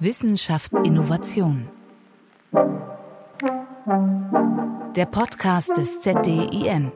[0.00, 1.68] Wissenschaft Innovation.
[4.94, 6.92] Der Podcast des ZDIN.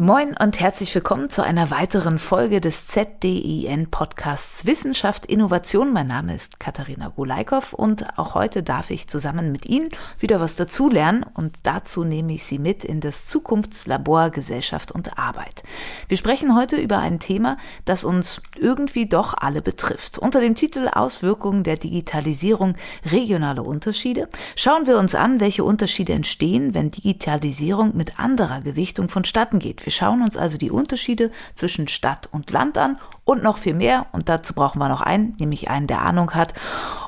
[0.00, 5.92] Moin und herzlich willkommen zu einer weiteren Folge des ZDIN Podcasts Wissenschaft Innovation.
[5.92, 9.88] Mein Name ist Katharina Gulaikow und auch heute darf ich zusammen mit Ihnen
[10.20, 15.64] wieder was dazulernen und dazu nehme ich Sie mit in das Zukunftslabor Gesellschaft und Arbeit.
[16.06, 20.16] Wir sprechen heute über ein Thema, das uns irgendwie doch alle betrifft.
[20.16, 26.72] Unter dem Titel Auswirkungen der Digitalisierung regionale Unterschiede schauen wir uns an, welche Unterschiede entstehen,
[26.72, 29.87] wenn Digitalisierung mit anderer Gewichtung vonstatten geht.
[29.88, 34.04] Wir schauen uns also die Unterschiede zwischen Stadt und Land an und noch viel mehr.
[34.12, 36.52] Und dazu brauchen wir noch einen, nämlich einen, der Ahnung hat.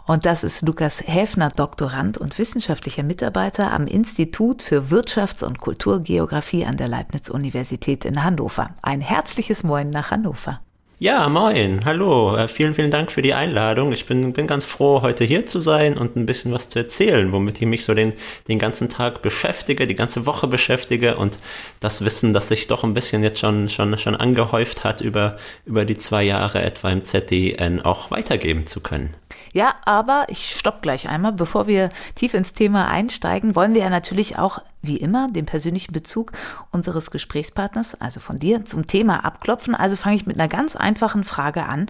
[0.06, 6.65] Und das ist Lukas Häfner, Doktorand und wissenschaftlicher Mitarbeiter am Institut für Wirtschafts- und Kulturgeografie
[6.65, 8.70] an der Leibniz-Universität in Hannover.
[8.81, 10.62] Ein herzliches Moin nach Hannover.
[11.02, 12.36] Ja, moin, hallo.
[12.36, 13.91] Äh, vielen, vielen Dank für die Einladung.
[13.92, 17.33] Ich bin, bin ganz froh, heute hier zu sein und ein bisschen was zu erzählen,
[17.33, 18.12] womit ich mich so den,
[18.48, 21.38] den ganzen Tag beschäftige, die ganze Woche beschäftige und
[21.80, 25.86] das Wissen, das sich doch ein bisschen jetzt schon, schon, schon angehäuft hat über, über
[25.86, 29.16] die zwei Jahre etwa im ZDN auch weitergeben zu können.
[29.52, 31.33] Ja, aber ich stopp gleich einmal.
[31.33, 35.92] Bevor wir tief ins Thema einsteigen, wollen wir ja natürlich auch, wie immer, den persönlichen
[35.92, 36.32] Bezug
[36.70, 39.74] unseres Gesprächspartners, also von dir, zum Thema abklopfen.
[39.74, 41.86] Also fange ich mit einer ganz einfachen Frage an.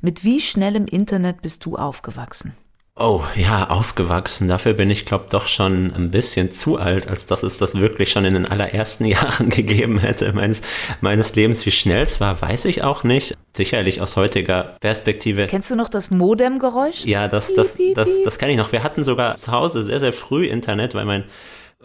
[0.00, 2.54] Mit wie schnellem Internet bist du aufgewachsen?
[3.00, 4.48] Oh ja, aufgewachsen.
[4.48, 8.10] Dafür bin ich, glaube doch schon ein bisschen zu alt, als dass es das wirklich
[8.10, 10.62] schon in den allerersten Jahren gegeben hätte meines,
[11.00, 11.64] meines Lebens.
[11.64, 13.36] Wie schnell es war, weiß ich auch nicht.
[13.56, 15.46] Sicherlich aus heutiger Perspektive.
[15.46, 17.04] Kennst du noch das Modem-Geräusch?
[17.04, 18.72] Ja, das, das, das, das, das kenne ich noch.
[18.72, 21.24] Wir hatten sogar zu Hause sehr, sehr früh Internet, weil mein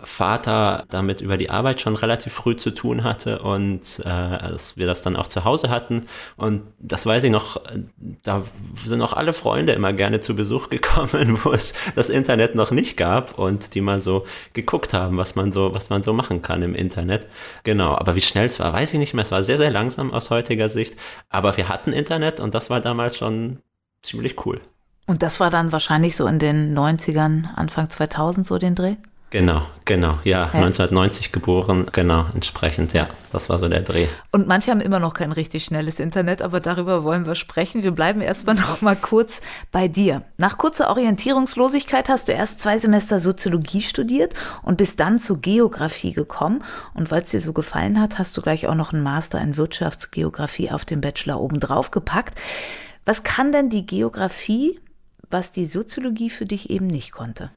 [0.02, 4.88] Vater damit über die Arbeit schon relativ früh zu tun hatte und äh, dass wir
[4.88, 6.08] das dann auch zu Hause hatten.
[6.36, 7.62] Und das weiß ich noch,
[8.24, 8.44] da
[8.86, 12.98] sind auch alle Freunde immer gerne zu Besuch gekommen, wo es das Internet noch nicht
[12.98, 16.64] gab und die mal so geguckt haben, was man so, was man so machen kann
[16.64, 17.28] im Internet.
[17.64, 19.24] Genau, aber wie schnell es war, weiß ich nicht mehr.
[19.24, 20.98] Es war sehr, sehr langsam aus heutiger Sicht.
[21.30, 23.60] Aber wir hatten Internet und das war damals schon
[24.02, 24.60] ziemlich cool.
[25.06, 28.96] Und das war dann wahrscheinlich so in den 90ern, Anfang 2000 so den Dreh?
[29.34, 34.06] Genau, genau, ja, ja, 1990 geboren, genau, entsprechend, ja, das war so der Dreh.
[34.32, 37.82] Und manche haben immer noch kein richtig schnelles Internet, aber darüber wollen wir sprechen.
[37.82, 40.22] Wir bleiben erstmal noch mal kurz bei dir.
[40.38, 46.14] Nach kurzer Orientierungslosigkeit hast du erst zwei Semester Soziologie studiert und bist dann zu Geografie
[46.14, 46.64] gekommen.
[46.94, 49.58] Und weil es dir so gefallen hat, hast du gleich auch noch einen Master in
[49.58, 52.40] Wirtschaftsgeografie auf dem Bachelor obendrauf gepackt.
[53.04, 54.80] Was kann denn die Geografie,
[55.32, 57.50] was die Soziologie für dich eben nicht konnte?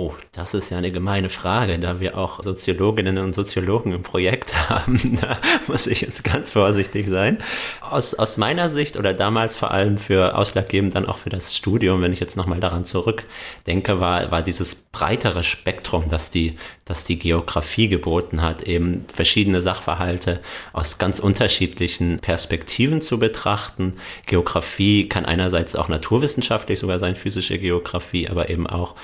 [0.00, 4.54] Oh, das ist ja eine gemeine Frage, da wir auch Soziologinnen und Soziologen im Projekt
[4.70, 5.18] haben.
[5.20, 7.38] Da muss ich jetzt ganz vorsichtig sein.
[7.80, 12.00] Aus, aus meiner Sicht oder damals vor allem für ausschlaggebend dann auch für das Studium,
[12.00, 16.56] wenn ich jetzt nochmal daran zurückdenke, war, war dieses breitere Spektrum, das die,
[16.88, 20.40] das die Geografie geboten hat, eben verschiedene Sachverhalte
[20.72, 23.94] aus ganz unterschiedlichen Perspektiven zu betrachten.
[24.26, 28.94] Geografie kann einerseits auch naturwissenschaftlich sogar sein, physische Geografie, aber eben auch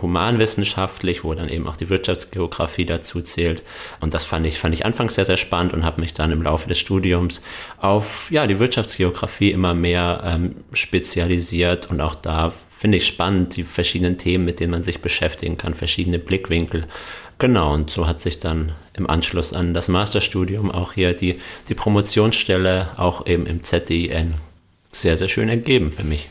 [0.00, 3.64] human wissenschaftlich, wo dann eben auch die Wirtschaftsgeografie dazu zählt.
[4.00, 6.42] Und das fand ich, fand ich anfangs sehr, sehr spannend und habe mich dann im
[6.42, 7.42] Laufe des Studiums
[7.78, 13.62] auf ja, die Wirtschaftsgeografie immer mehr ähm, spezialisiert und auch da finde ich spannend, die
[13.62, 16.88] verschiedenen Themen, mit denen man sich beschäftigen kann, verschiedene Blickwinkel.
[17.42, 21.74] Genau, und so hat sich dann im Anschluss an das Masterstudium auch hier die, die
[21.74, 24.34] Promotionsstelle auch eben im ZDIN
[24.92, 26.28] sehr, sehr schön ergeben für mich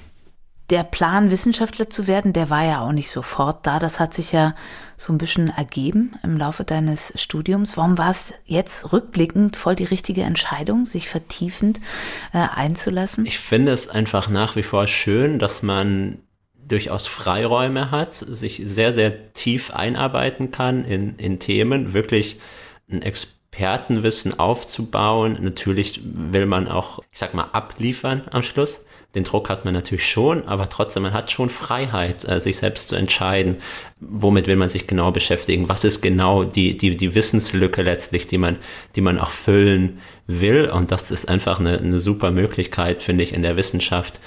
[0.70, 3.78] der Plan, Wissenschaftler zu werden, der war ja auch nicht sofort da.
[3.78, 4.56] Das hat sich ja
[4.96, 7.76] so ein bisschen ergeben im Laufe deines Studiums.
[7.76, 11.82] Warum war es jetzt rückblickend voll die richtige Entscheidung, sich vertiefend
[12.32, 13.26] äh, einzulassen?
[13.26, 16.20] Ich finde es einfach nach wie vor schön, dass man
[16.72, 22.40] durchaus Freiräume hat, sich sehr, sehr tief einarbeiten kann in, in Themen, wirklich
[22.90, 25.38] ein Expertenwissen aufzubauen.
[25.42, 28.86] Natürlich will man auch, ich sag mal, abliefern am Schluss
[29.16, 32.88] den Druck hat man natürlich schon, aber trotzdem, man hat schon Freiheit, äh, sich selbst
[32.88, 33.58] zu entscheiden,
[34.00, 38.38] womit will man sich genau beschäftigen, was ist genau die, die, die Wissenslücke letztlich, die
[38.38, 38.58] man,
[38.96, 40.70] die man auch füllen will.
[40.70, 44.22] Und das ist einfach eine, eine super Möglichkeit, finde ich, in der Wissenschaft,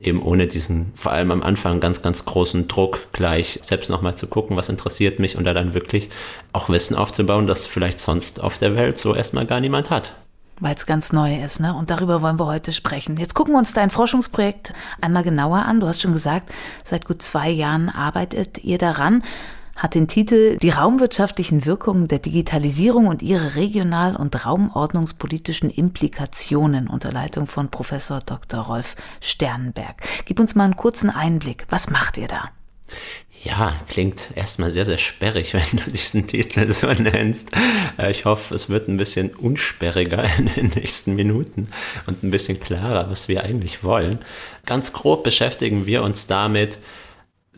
[0.00, 4.26] eben ohne diesen, vor allem am Anfang, ganz, ganz großen Druck gleich selbst nochmal zu
[4.28, 6.08] gucken, was interessiert mich und da dann wirklich
[6.52, 10.12] auch Wissen aufzubauen, das vielleicht sonst auf der Welt so erstmal gar niemand hat
[10.60, 11.60] weil es ganz neu ist.
[11.60, 11.74] Ne?
[11.74, 13.16] Und darüber wollen wir heute sprechen.
[13.16, 15.80] Jetzt gucken wir uns dein Forschungsprojekt einmal genauer an.
[15.80, 16.50] Du hast schon gesagt,
[16.84, 19.22] seit gut zwei Jahren arbeitet ihr daran.
[19.78, 27.12] Hat den Titel Die raumwirtschaftlichen Wirkungen der Digitalisierung und ihre regional- und raumordnungspolitischen Implikationen unter
[27.12, 28.60] Leitung von Professor Dr.
[28.60, 30.02] Rolf Sternenberg.
[30.26, 31.64] Gib uns mal einen kurzen Einblick.
[31.70, 32.50] Was macht ihr da?
[33.44, 37.52] Ja, klingt erstmal sehr, sehr sperrig, wenn du diesen Titel so nennst.
[37.98, 41.68] Äh, ich hoffe, es wird ein bisschen unsperriger in den nächsten Minuten
[42.06, 44.18] und ein bisschen klarer, was wir eigentlich wollen.
[44.66, 46.78] Ganz grob beschäftigen wir uns damit,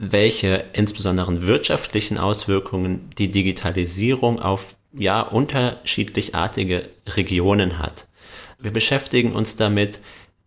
[0.03, 8.09] welche insbesondere wirtschaftlichen Auswirkungen die Digitalisierung auf ja unterschiedlichartige Regionen hat.
[8.59, 10.01] Wir beschäftigen uns damit,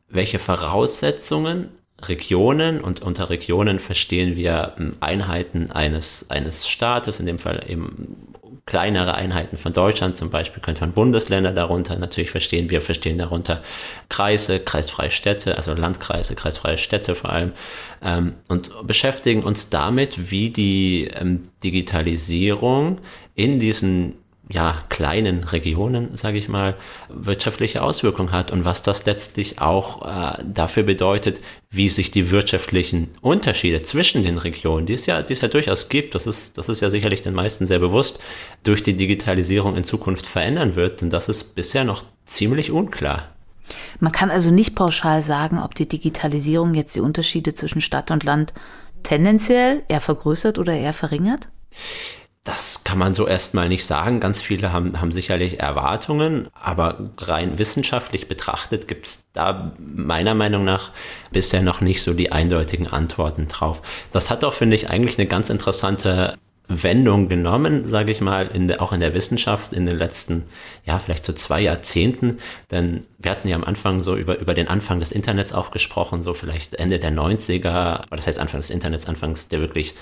[0.09, 1.69] welche Voraussetzungen
[2.01, 8.33] Regionen und unter Regionen verstehen wir ähm, Einheiten eines, eines Staates, in dem Fall eben
[8.65, 12.69] kleinere Einheiten von Deutschland, zum Beispiel könnte man Bundesländer darunter natürlich verstehen.
[12.69, 13.61] Wir verstehen darunter
[14.07, 17.51] Kreise, kreisfreie Städte, also Landkreise, kreisfreie Städte vor allem,
[18.01, 22.99] ähm, und beschäftigen uns damit, wie die ähm, Digitalisierung
[23.35, 26.75] in diesen ja, kleinen Regionen, sage ich mal,
[27.09, 33.09] wirtschaftliche Auswirkungen hat und was das letztlich auch äh, dafür bedeutet, wie sich die wirtschaftlichen
[33.21, 36.67] Unterschiede zwischen den Regionen, die es ja, die es ja durchaus gibt, das ist, das
[36.67, 38.21] ist ja sicherlich den meisten sehr bewusst,
[38.63, 41.01] durch die Digitalisierung in Zukunft verändern wird.
[41.01, 43.29] Und das ist bisher noch ziemlich unklar.
[43.99, 48.23] Man kann also nicht pauschal sagen, ob die Digitalisierung jetzt die Unterschiede zwischen Stadt und
[48.25, 48.53] Land
[49.03, 51.47] tendenziell eher vergrößert oder eher verringert?
[52.43, 54.19] Das kann man so erstmal nicht sagen.
[54.19, 60.65] Ganz viele haben, haben sicherlich Erwartungen, aber rein wissenschaftlich betrachtet gibt es da meiner Meinung
[60.65, 60.91] nach
[61.31, 63.81] bisher noch nicht so die eindeutigen Antworten drauf.
[64.11, 66.37] Das hat auch, finde ich, eigentlich eine ganz interessante
[66.67, 70.45] Wendung genommen, sage ich mal, in der, auch in der Wissenschaft in den letzten,
[70.85, 72.37] ja, vielleicht so zwei Jahrzehnten.
[72.71, 76.21] Denn wir hatten ja am Anfang so über, über den Anfang des Internets auch gesprochen,
[76.21, 79.93] so vielleicht Ende der 90er, das heißt Anfang des Internets, Anfangs der wirklich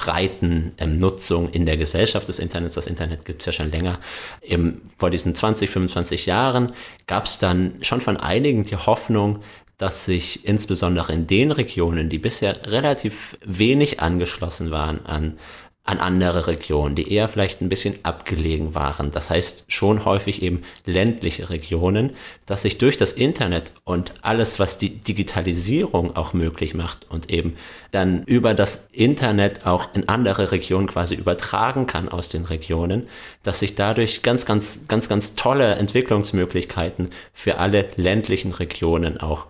[0.00, 2.74] breiten ähm, Nutzung in der Gesellschaft des Internets.
[2.74, 3.98] Das Internet gibt es ja schon länger.
[4.40, 6.72] Im, vor diesen 20, 25 Jahren
[7.06, 9.40] gab es dann schon von einigen die Hoffnung,
[9.76, 15.38] dass sich insbesondere in den Regionen, die bisher relativ wenig angeschlossen waren an
[15.84, 19.10] an andere Regionen, die eher vielleicht ein bisschen abgelegen waren.
[19.10, 22.12] Das heißt schon häufig eben ländliche Regionen,
[22.46, 27.56] dass sich durch das Internet und alles, was die Digitalisierung auch möglich macht und eben
[27.92, 33.08] dann über das Internet auch in andere Regionen quasi übertragen kann aus den Regionen,
[33.42, 39.46] dass sich dadurch ganz, ganz, ganz, ganz tolle Entwicklungsmöglichkeiten für alle ländlichen Regionen auch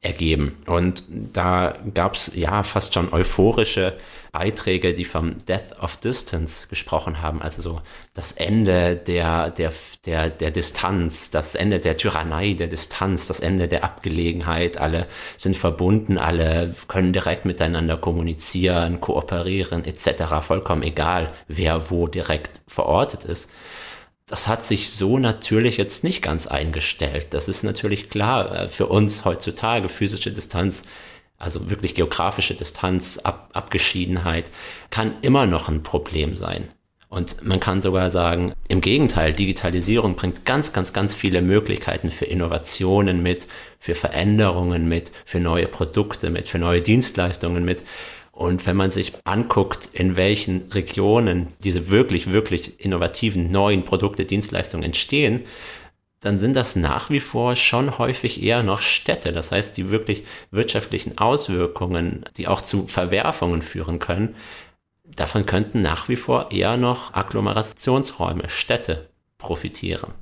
[0.00, 0.56] ergeben.
[0.66, 3.94] Und da gab es ja fast schon euphorische
[4.34, 7.80] Beiträge, die vom Death of Distance gesprochen haben, also so
[8.14, 9.72] das Ende der, der,
[10.06, 15.56] der, der Distanz, das Ende der Tyrannei der Distanz, das Ende der Abgelegenheit, alle sind
[15.56, 23.52] verbunden, alle können direkt miteinander kommunizieren, kooperieren etc., vollkommen egal, wer wo direkt verortet ist
[24.26, 27.26] das hat sich so natürlich jetzt nicht ganz eingestellt.
[27.34, 30.84] Das ist natürlich klar äh, für uns heutzutage physische Distanz,
[31.44, 34.50] also wirklich geografische Distanz, Ab Abgeschiedenheit,
[34.90, 36.68] kann immer noch ein Problem sein.
[37.08, 42.24] Und man kann sogar sagen, im Gegenteil, Digitalisierung bringt ganz, ganz, ganz viele Möglichkeiten für
[42.24, 43.46] Innovationen mit,
[43.78, 47.84] für Veränderungen mit, für neue Produkte mit, für neue Dienstleistungen mit.
[48.32, 54.82] Und wenn man sich anguckt, in welchen Regionen diese wirklich, wirklich innovativen neuen Produkte, Dienstleistungen
[54.82, 55.42] entstehen,
[56.24, 59.32] dann sind das nach wie vor schon häufig eher noch Städte.
[59.32, 64.34] Das heißt, die wirklich wirtschaftlichen Auswirkungen, die auch zu Verwerfungen führen können,
[65.04, 70.12] davon könnten nach wie vor eher noch Agglomerationsräume, Städte profitieren.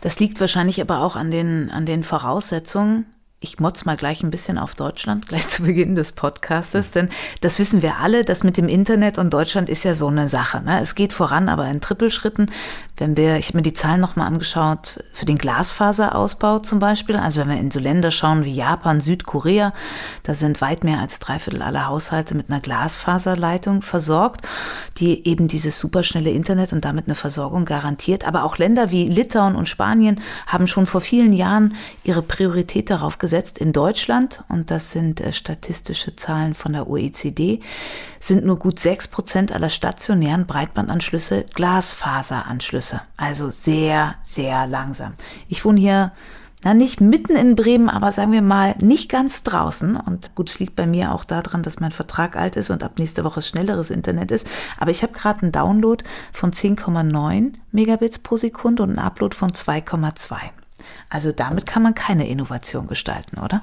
[0.00, 3.06] Das liegt wahrscheinlich aber auch an den, an den Voraussetzungen,
[3.40, 7.08] ich motz mal gleich ein bisschen auf Deutschland, gleich zu Beginn des Podcastes, denn
[7.40, 10.60] das wissen wir alle, das mit dem Internet und Deutschland ist ja so eine Sache.
[10.60, 10.80] Ne?
[10.80, 12.50] Es geht voran, aber in Trippelschritten.
[12.96, 17.40] Wenn wir, ich habe mir die Zahlen nochmal angeschaut, für den Glasfaserausbau zum Beispiel, also
[17.40, 19.72] wenn wir in so Länder schauen wie Japan, Südkorea,
[20.24, 24.48] da sind weit mehr als drei Viertel aller Haushalte mit einer Glasfaserleitung versorgt,
[24.96, 28.26] die eben dieses superschnelle Internet und damit eine Versorgung garantiert.
[28.26, 33.18] Aber auch Länder wie Litauen und Spanien haben schon vor vielen Jahren ihre Priorität darauf
[33.18, 37.60] gesetzt, gesetzt in Deutschland, und das sind äh, statistische Zahlen von der OECD,
[38.20, 43.02] sind nur gut sechs Prozent aller stationären Breitbandanschlüsse Glasfaseranschlüsse.
[43.18, 45.12] Also sehr, sehr langsam.
[45.46, 46.12] Ich wohne hier
[46.64, 49.96] na, nicht mitten in Bremen, aber sagen wir mal nicht ganz draußen.
[49.96, 52.92] Und gut, es liegt bei mir auch daran, dass mein Vertrag alt ist und ab
[52.98, 54.46] nächste Woche schnelleres Internet ist.
[54.78, 59.52] Aber ich habe gerade einen Download von 10,9 Megabits pro Sekunde und einen Upload von
[59.52, 60.36] 2,2.
[61.08, 63.62] Also damit kann man keine Innovation gestalten, oder?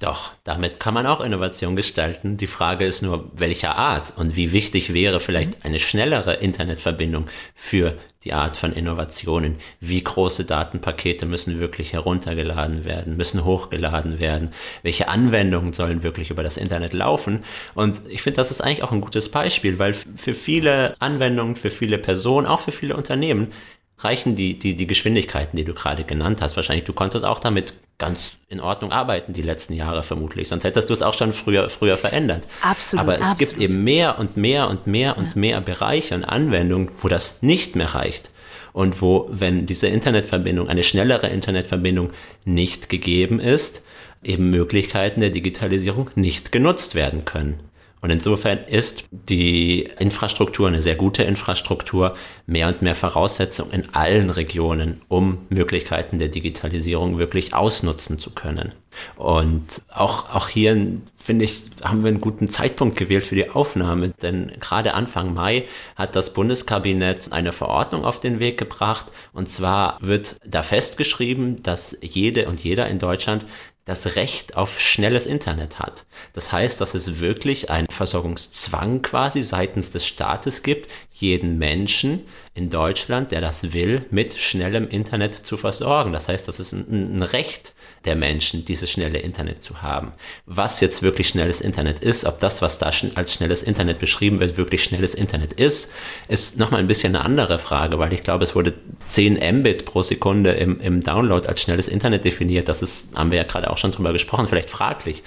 [0.00, 2.36] Doch, damit kann man auch Innovation gestalten.
[2.36, 7.26] Die Frage ist nur, welcher Art und wie wichtig wäre vielleicht eine schnellere Internetverbindung
[7.56, 9.56] für die Art von Innovationen.
[9.80, 14.50] Wie große Datenpakete müssen wirklich heruntergeladen werden, müssen hochgeladen werden?
[14.82, 17.42] Welche Anwendungen sollen wirklich über das Internet laufen?
[17.74, 21.72] Und ich finde, das ist eigentlich auch ein gutes Beispiel, weil für viele Anwendungen, für
[21.72, 23.52] viele Personen, auch für viele Unternehmen
[23.98, 26.56] reichen die, die, die Geschwindigkeiten, die du gerade genannt hast.
[26.56, 30.48] Wahrscheinlich, du konntest auch damit ganz in Ordnung arbeiten die letzten Jahre vermutlich.
[30.48, 32.46] Sonst hättest du es auch schon früher, früher verändert.
[32.62, 33.00] Absolut.
[33.00, 33.38] Aber es absolut.
[33.38, 35.32] gibt eben mehr und mehr und mehr und ja.
[35.34, 38.30] mehr Bereiche und Anwendungen, wo das nicht mehr reicht.
[38.72, 42.10] Und wo, wenn diese Internetverbindung, eine schnellere Internetverbindung
[42.44, 43.84] nicht gegeben ist,
[44.22, 47.58] eben Möglichkeiten der Digitalisierung nicht genutzt werden können.
[48.00, 54.30] Und insofern ist die Infrastruktur eine sehr gute Infrastruktur, mehr und mehr Voraussetzung in allen
[54.30, 58.72] Regionen, um Möglichkeiten der Digitalisierung wirklich ausnutzen zu können.
[59.16, 64.10] Und auch, auch hier, finde ich, haben wir einen guten Zeitpunkt gewählt für die Aufnahme,
[64.22, 65.64] denn gerade Anfang Mai
[65.96, 69.06] hat das Bundeskabinett eine Verordnung auf den Weg gebracht.
[69.32, 73.44] Und zwar wird da festgeschrieben, dass jede und jeder in Deutschland
[73.88, 76.04] das Recht auf schnelles Internet hat.
[76.34, 82.68] Das heißt, dass es wirklich einen Versorgungszwang quasi seitens des Staates gibt, jeden Menschen in
[82.68, 86.12] Deutschland, der das will, mit schnellem Internet zu versorgen.
[86.12, 87.72] Das heißt, das ist ein, ein Recht
[88.08, 90.12] der Menschen, dieses schnelle Internet zu haben.
[90.46, 94.56] Was jetzt wirklich schnelles Internet ist, ob das, was da als schnelles Internet beschrieben wird,
[94.56, 95.92] wirklich schnelles Internet ist,
[96.26, 98.72] ist nochmal ein bisschen eine andere Frage, weil ich glaube, es wurde
[99.06, 102.70] 10 Mbit pro Sekunde im, im Download als schnelles Internet definiert.
[102.70, 105.22] Das ist, haben wir ja gerade auch schon drüber gesprochen, vielleicht fraglich.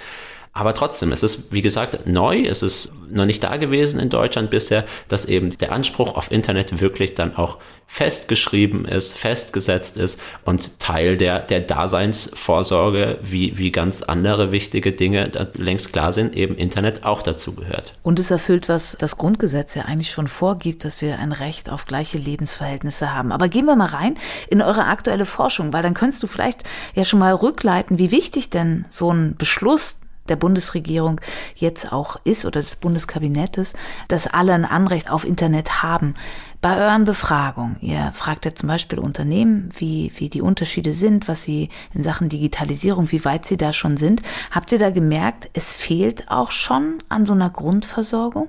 [0.54, 4.50] Aber trotzdem, es ist, wie gesagt, neu, es ist noch nicht da gewesen in Deutschland
[4.50, 10.78] bisher, dass eben der Anspruch auf Internet wirklich dann auch festgeschrieben ist, festgesetzt ist und
[10.78, 17.04] Teil der, der Daseinsvorsorge, wie, wie ganz andere wichtige Dinge längst klar sind, eben Internet
[17.04, 17.94] auch dazu gehört.
[18.02, 21.86] Und es erfüllt, was das Grundgesetz ja eigentlich schon vorgibt, dass wir ein Recht auf
[21.86, 23.32] gleiche Lebensverhältnisse haben.
[23.32, 24.16] Aber gehen wir mal rein
[24.48, 28.50] in eure aktuelle Forschung, weil dann könntest du vielleicht ja schon mal rückleiten, wie wichtig
[28.50, 31.20] denn so ein Beschluss der Bundesregierung
[31.54, 33.74] jetzt auch ist oder des Bundeskabinettes,
[34.08, 36.14] dass alle ein Anrecht auf Internet haben.
[36.60, 41.42] Bei euren Befragungen, ihr fragt ja zum Beispiel Unternehmen, wie, wie die Unterschiede sind, was
[41.42, 44.22] sie in Sachen Digitalisierung, wie weit sie da schon sind.
[44.52, 48.48] Habt ihr da gemerkt, es fehlt auch schon an so einer Grundversorgung?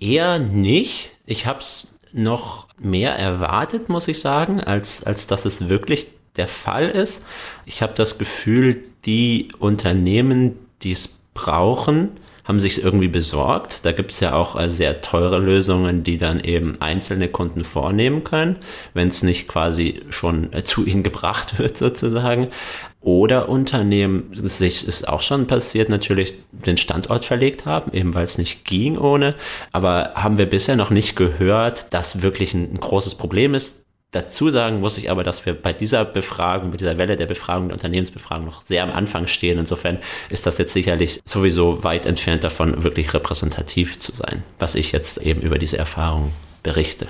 [0.00, 1.12] Eher nicht.
[1.24, 6.48] Ich habe es noch mehr erwartet, muss ich sagen, als, als dass es wirklich der
[6.48, 7.26] Fall ist.
[7.64, 12.12] Ich habe das Gefühl, die Unternehmen, die es brauchen,
[12.46, 13.84] haben sich irgendwie besorgt.
[13.84, 18.24] Da gibt es ja auch äh, sehr teure Lösungen, die dann eben einzelne Kunden vornehmen
[18.24, 18.56] können,
[18.94, 22.48] wenn es nicht quasi schon äh, zu ihnen gebracht wird sozusagen.
[23.00, 28.38] Oder Unternehmen, sich ist auch schon passiert, natürlich den Standort verlegt haben, eben weil es
[28.38, 29.34] nicht ging ohne.
[29.72, 33.85] Aber haben wir bisher noch nicht gehört, dass wirklich ein, ein großes Problem ist.
[34.16, 37.68] Dazu sagen muss ich aber, dass wir bei dieser Befragung, bei dieser Welle der Befragung,
[37.68, 39.58] der Unternehmensbefragung noch sehr am Anfang stehen.
[39.58, 39.98] Insofern
[40.30, 45.18] ist das jetzt sicherlich sowieso weit entfernt davon, wirklich repräsentativ zu sein, was ich jetzt
[45.18, 46.32] eben über diese Erfahrung
[46.62, 47.08] berichte.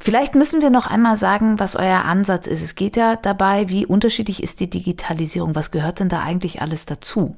[0.00, 2.62] Vielleicht müssen wir noch einmal sagen, was euer Ansatz ist.
[2.62, 5.54] Es geht ja dabei, wie unterschiedlich ist die Digitalisierung?
[5.54, 7.36] Was gehört denn da eigentlich alles dazu?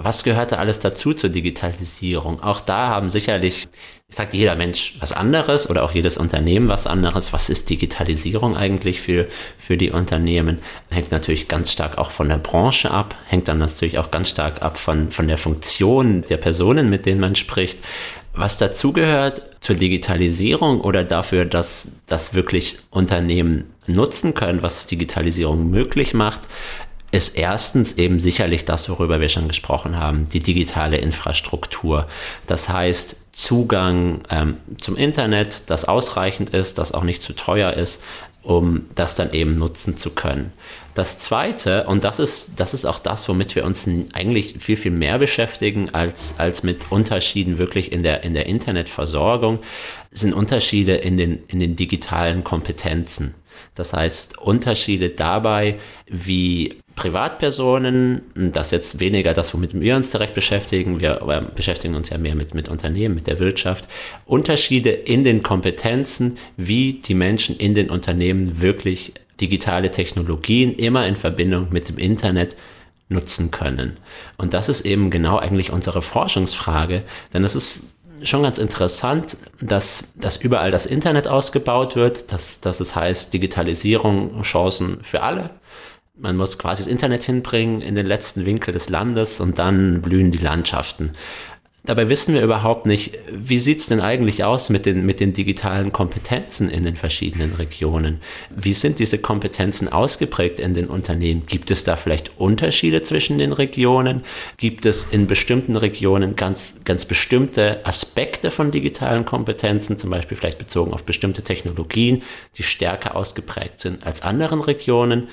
[0.00, 2.40] Was gehört da alles dazu zur Digitalisierung?
[2.40, 3.66] Auch da haben sicherlich,
[4.08, 7.32] ich sage jeder Mensch was anderes oder auch jedes Unternehmen was anderes.
[7.32, 9.26] Was ist Digitalisierung eigentlich für,
[9.58, 10.60] für die Unternehmen?
[10.88, 14.62] Hängt natürlich ganz stark auch von der Branche ab, hängt dann natürlich auch ganz stark
[14.62, 17.80] ab von, von der Funktion der Personen, mit denen man spricht.
[18.34, 26.14] Was dazugehört zur Digitalisierung oder dafür, dass das wirklich Unternehmen nutzen können, was Digitalisierung möglich
[26.14, 26.42] macht,
[27.10, 32.06] ist erstens eben sicherlich das, worüber wir schon gesprochen haben, die digitale Infrastruktur.
[32.46, 38.02] Das heißt, Zugang ähm, zum Internet, das ausreichend ist, das auch nicht zu teuer ist,
[38.42, 40.52] um das dann eben nutzen zu können.
[40.94, 44.90] Das Zweite, und das ist, das ist auch das, womit wir uns eigentlich viel, viel
[44.90, 49.60] mehr beschäftigen als, als mit Unterschieden wirklich in der, in der Internetversorgung,
[50.10, 53.34] sind Unterschiede in den, in den digitalen Kompetenzen.
[53.74, 61.00] Das heißt, Unterschiede dabei, wie Privatpersonen, das jetzt weniger das, womit wir uns direkt beschäftigen,
[61.00, 63.88] wir beschäftigen uns ja mehr mit, mit Unternehmen, mit der Wirtschaft,
[64.26, 71.14] Unterschiede in den Kompetenzen, wie die Menschen in den Unternehmen wirklich digitale Technologien immer in
[71.14, 72.56] Verbindung mit dem Internet
[73.08, 73.96] nutzen können.
[74.36, 77.84] Und das ist eben genau eigentlich unsere Forschungsfrage, denn es ist
[78.24, 84.42] schon ganz interessant, dass, dass überall das Internet ausgebaut wird, dass, dass es heißt Digitalisierung,
[84.42, 85.50] Chancen für alle.
[86.20, 90.32] Man muss quasi das Internet hinbringen in den letzten Winkel des Landes und dann blühen
[90.32, 91.12] die Landschaften.
[91.84, 95.32] Dabei wissen wir überhaupt nicht, wie sieht es denn eigentlich aus mit den, mit den
[95.32, 98.20] digitalen Kompetenzen in den verschiedenen Regionen?
[98.54, 101.46] Wie sind diese Kompetenzen ausgeprägt in den Unternehmen?
[101.46, 104.22] Gibt es da vielleicht Unterschiede zwischen den Regionen?
[104.58, 110.58] Gibt es in bestimmten Regionen ganz, ganz bestimmte Aspekte von digitalen Kompetenzen, zum Beispiel vielleicht
[110.58, 112.22] bezogen auf bestimmte Technologien,
[112.56, 115.28] die stärker ausgeprägt sind als anderen Regionen?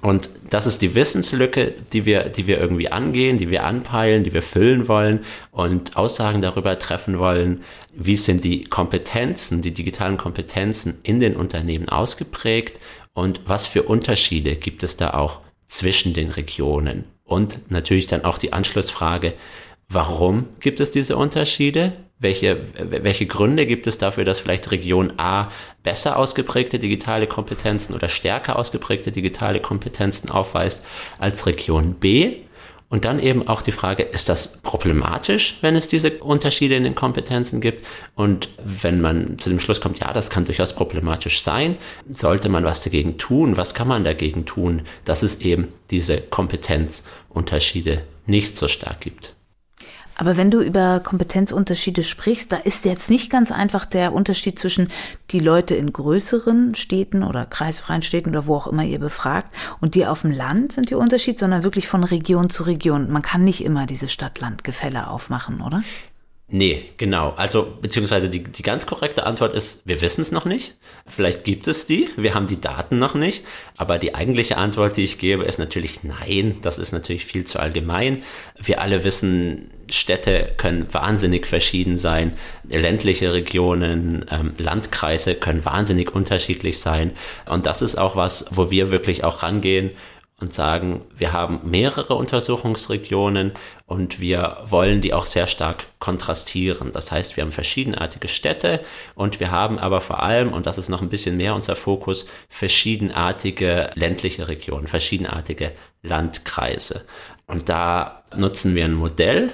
[0.00, 4.32] Und das ist die Wissenslücke, die wir, die wir irgendwie angehen, die wir anpeilen, die
[4.32, 7.64] wir füllen wollen und Aussagen darüber treffen wollen,
[7.94, 12.78] wie sind die Kompetenzen, die digitalen Kompetenzen in den Unternehmen ausgeprägt
[13.12, 17.04] und was für Unterschiede gibt es da auch zwischen den Regionen.
[17.24, 19.34] Und natürlich dann auch die Anschlussfrage,
[19.88, 21.92] warum gibt es diese Unterschiede?
[22.20, 25.50] Welche, welche Gründe gibt es dafür, dass vielleicht Region A
[25.82, 30.84] besser ausgeprägte digitale Kompetenzen oder stärker ausgeprägte digitale Kompetenzen aufweist
[31.18, 32.38] als Region B?
[32.90, 36.94] Und dann eben auch die Frage, ist das problematisch, wenn es diese Unterschiede in den
[36.94, 37.84] Kompetenzen gibt?
[38.14, 41.76] Und wenn man zu dem Schluss kommt, ja, das kann durchaus problematisch sein,
[42.10, 43.58] sollte man was dagegen tun?
[43.58, 49.34] Was kann man dagegen tun, dass es eben diese Kompetenzunterschiede nicht so stark gibt?
[50.18, 54.90] Aber wenn du über Kompetenzunterschiede sprichst, da ist jetzt nicht ganz einfach der Unterschied zwischen
[55.30, 59.94] die Leute in größeren Städten oder kreisfreien Städten oder wo auch immer ihr befragt und
[59.94, 63.12] die auf dem Land sind die Unterschied, sondern wirklich von Region zu Region.
[63.12, 65.84] Man kann nicht immer diese Stadt-Land-Gefälle aufmachen, oder?
[66.50, 67.34] Nee, genau.
[67.36, 70.76] Also, beziehungsweise die, die ganz korrekte Antwort ist, wir wissen es noch nicht.
[71.06, 73.44] Vielleicht gibt es die, wir haben die Daten noch nicht.
[73.76, 76.56] Aber die eigentliche Antwort, die ich gebe, ist natürlich nein.
[76.62, 78.22] Das ist natürlich viel zu allgemein.
[78.58, 82.36] Wir alle wissen, Städte können wahnsinnig verschieden sein.
[82.68, 87.12] Ländliche Regionen, ähm, Landkreise können wahnsinnig unterschiedlich sein.
[87.46, 89.90] Und das ist auch was, wo wir wirklich auch rangehen
[90.40, 93.52] und sagen, wir haben mehrere Untersuchungsregionen
[93.86, 96.92] und wir wollen die auch sehr stark kontrastieren.
[96.92, 98.80] Das heißt, wir haben verschiedenartige Städte
[99.16, 102.26] und wir haben aber vor allem, und das ist noch ein bisschen mehr unser Fokus,
[102.48, 107.04] verschiedenartige ländliche Regionen, verschiedenartige Landkreise.
[107.48, 109.50] Und da nutzen wir ein Modell,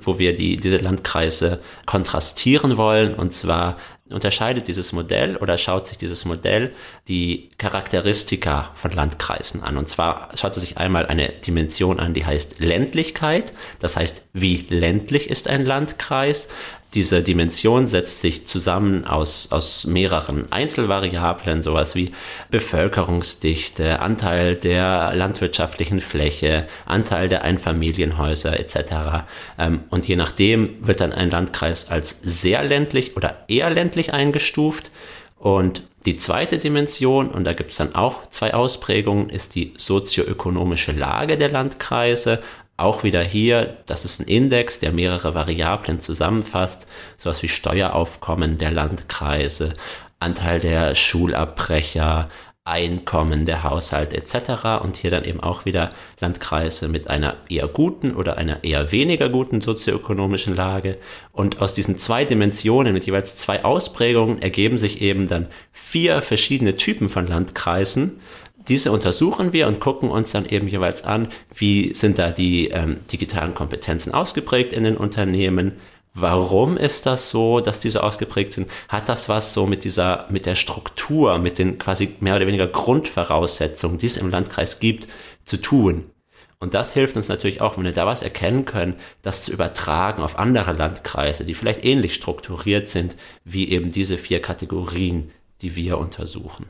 [0.00, 3.14] wo wir die, diese Landkreise kontrastieren wollen.
[3.14, 3.76] Und zwar
[4.10, 6.72] unterscheidet dieses Modell oder schaut sich dieses Modell
[7.08, 9.76] die Charakteristika von Landkreisen an.
[9.76, 13.52] Und zwar schaut es sich einmal eine Dimension an, die heißt Ländlichkeit.
[13.80, 16.48] Das heißt, wie ländlich ist ein Landkreis?
[16.96, 22.12] Diese Dimension setzt sich zusammen aus, aus mehreren Einzelvariablen, sowas wie
[22.50, 29.26] Bevölkerungsdichte, Anteil der landwirtschaftlichen Fläche, Anteil der Einfamilienhäuser etc.
[29.58, 34.90] Ähm, und je nachdem wird dann ein Landkreis als sehr ländlich oder eher ländlich eingestuft.
[35.38, 40.92] Und die zweite Dimension, und da gibt es dann auch zwei Ausprägungen, ist die sozioökonomische
[40.92, 42.40] Lage der Landkreise.
[42.78, 46.86] Auch wieder hier, das ist ein Index, der mehrere Variablen zusammenfasst,
[47.16, 49.72] sowas wie Steueraufkommen der Landkreise,
[50.18, 52.28] Anteil der Schulabbrecher,
[52.66, 54.82] Einkommen der Haushalte etc.
[54.82, 59.28] Und hier dann eben auch wieder Landkreise mit einer eher guten oder einer eher weniger
[59.28, 60.98] guten sozioökonomischen Lage.
[61.30, 66.74] Und aus diesen zwei Dimensionen mit jeweils zwei Ausprägungen ergeben sich eben dann vier verschiedene
[66.74, 68.20] Typen von Landkreisen,
[68.68, 73.00] diese untersuchen wir und gucken uns dann eben jeweils an, wie sind da die ähm,
[73.10, 75.72] digitalen Kompetenzen ausgeprägt in den Unternehmen.
[76.14, 78.70] Warum ist das so, dass diese ausgeprägt sind?
[78.88, 82.66] Hat das was so mit dieser, mit der Struktur, mit den quasi mehr oder weniger
[82.66, 85.08] Grundvoraussetzungen, die es im Landkreis gibt,
[85.44, 86.10] zu tun?
[86.58, 90.22] Und das hilft uns natürlich auch, wenn wir da was erkennen können, das zu übertragen
[90.22, 95.98] auf andere Landkreise, die vielleicht ähnlich strukturiert sind wie eben diese vier Kategorien, die wir
[95.98, 96.66] untersuchen.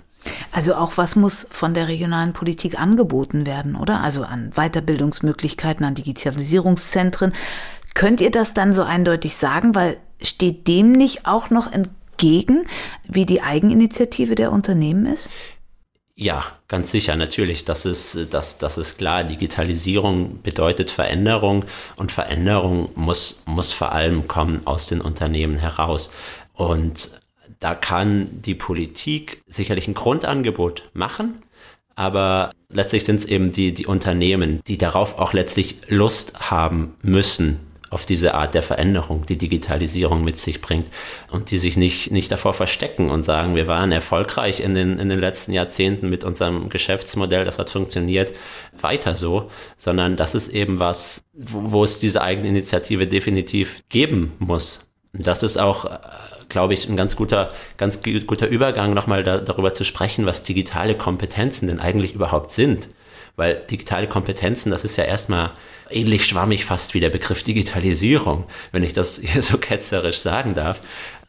[0.53, 4.01] Also auch was muss von der regionalen Politik angeboten werden, oder?
[4.01, 7.33] Also an Weiterbildungsmöglichkeiten, an Digitalisierungszentren.
[7.95, 9.75] Könnt ihr das dann so eindeutig sagen?
[9.75, 12.67] Weil steht dem nicht auch noch entgegen,
[13.05, 15.29] wie die Eigeninitiative der Unternehmen ist?
[16.19, 17.67] Ja, ganz sicher, natürlich.
[17.67, 19.25] Das ist, das, das ist klar.
[19.25, 26.11] Digitalisierung bedeutet Veränderung und Veränderung muss, muss vor allem kommen aus den Unternehmen heraus.
[26.55, 27.11] Und
[27.61, 31.42] da kann die Politik sicherlich ein Grundangebot machen,
[31.95, 37.61] aber letztlich sind es eben die, die Unternehmen, die darauf auch letztlich Lust haben müssen,
[37.88, 40.90] auf diese Art der Veränderung, die Digitalisierung mit sich bringt
[41.31, 45.09] und die sich nicht, nicht davor verstecken und sagen, wir waren erfolgreich in den, in
[45.09, 48.33] den letzten Jahrzehnten mit unserem Geschäftsmodell, das hat funktioniert,
[48.79, 54.33] weiter so, sondern das ist eben was, wo, wo es diese eigene Initiative definitiv geben
[54.38, 54.90] muss.
[55.12, 55.87] Das ist auch
[56.48, 60.94] glaube ich, ein ganz guter, ganz guter Übergang, nochmal da, darüber zu sprechen, was digitale
[60.96, 62.88] Kompetenzen denn eigentlich überhaupt sind.
[63.37, 65.52] weil digitale Kompetenzen, das ist ja erstmal
[65.90, 70.80] ähnlich schwammig fast wie der Begriff Digitalisierung, wenn ich das hier so ketzerisch sagen darf.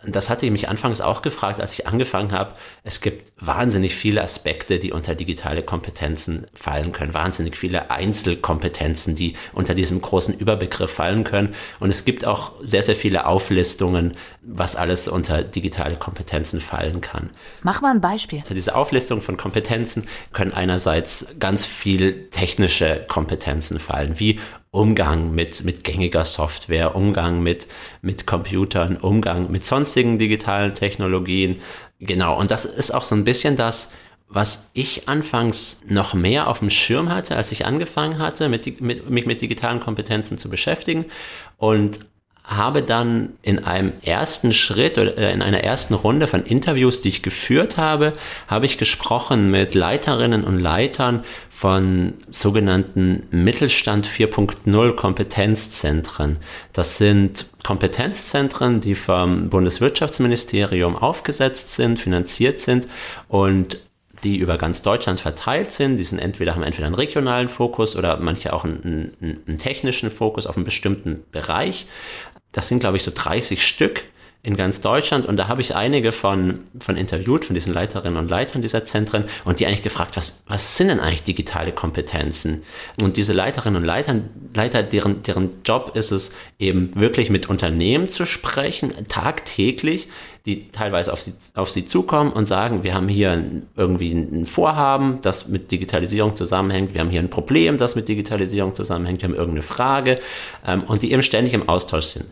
[0.05, 2.53] Das hatte ich mich anfangs auch gefragt, als ich angefangen habe.
[2.83, 7.13] Es gibt wahnsinnig viele Aspekte, die unter digitale Kompetenzen fallen können.
[7.13, 11.55] Wahnsinnig viele Einzelkompetenzen, die unter diesem großen Überbegriff fallen können.
[11.79, 17.31] Und es gibt auch sehr, sehr viele Auflistungen, was alles unter digitale Kompetenzen fallen kann.
[17.63, 18.39] Mach mal ein Beispiel.
[18.39, 24.39] Also diese Auflistung von Kompetenzen können einerseits ganz viel technische Kompetenzen fallen, wie
[24.71, 27.67] Umgang mit, mit gängiger Software, Umgang mit,
[28.01, 31.61] mit Computern, Umgang mit sonstigen digitalen Technologien.
[31.99, 33.93] Genau, und das ist auch so ein bisschen das,
[34.29, 39.09] was ich anfangs noch mehr auf dem Schirm hatte, als ich angefangen hatte, mit, mit,
[39.09, 41.05] mich mit digitalen Kompetenzen zu beschäftigen.
[41.55, 41.99] Und
[42.47, 47.09] habe dann in einem ersten Schritt oder äh, in einer ersten Runde von Interviews, die
[47.09, 48.13] ich geführt habe,
[48.47, 56.37] habe ich gesprochen mit Leiterinnen und Leitern von sogenannten Mittelstand 4.0 Kompetenzzentren.
[56.71, 62.87] Das sind Kompetenzzentren, die vom Bundeswirtschaftsministerium aufgesetzt sind, finanziert sind
[63.27, 63.77] und
[64.23, 65.97] die über ganz Deutschland verteilt sind.
[65.97, 70.09] Die sind entweder, haben entweder einen regionalen Fokus oder manche auch einen, einen, einen technischen
[70.09, 71.87] Fokus auf einen bestimmten Bereich.
[72.51, 74.03] Das sind, glaube ich, so 30 Stück
[74.43, 78.29] in ganz Deutschland und da habe ich einige von, von interviewt, von diesen Leiterinnen und
[78.29, 82.63] Leitern dieser Zentren und die eigentlich gefragt, was, was sind denn eigentlich digitale Kompetenzen?
[83.01, 84.15] Und diese Leiterinnen und Leiter,
[84.53, 90.07] Leiter deren, deren Job ist es eben wirklich mit Unternehmen zu sprechen, tagtäglich,
[90.47, 93.43] die teilweise auf sie, auf sie zukommen und sagen, wir haben hier
[93.75, 98.73] irgendwie ein Vorhaben, das mit Digitalisierung zusammenhängt, wir haben hier ein Problem, das mit Digitalisierung
[98.73, 100.19] zusammenhängt, wir haben irgendeine Frage
[100.65, 102.27] ähm, und die eben ständig im Austausch sind.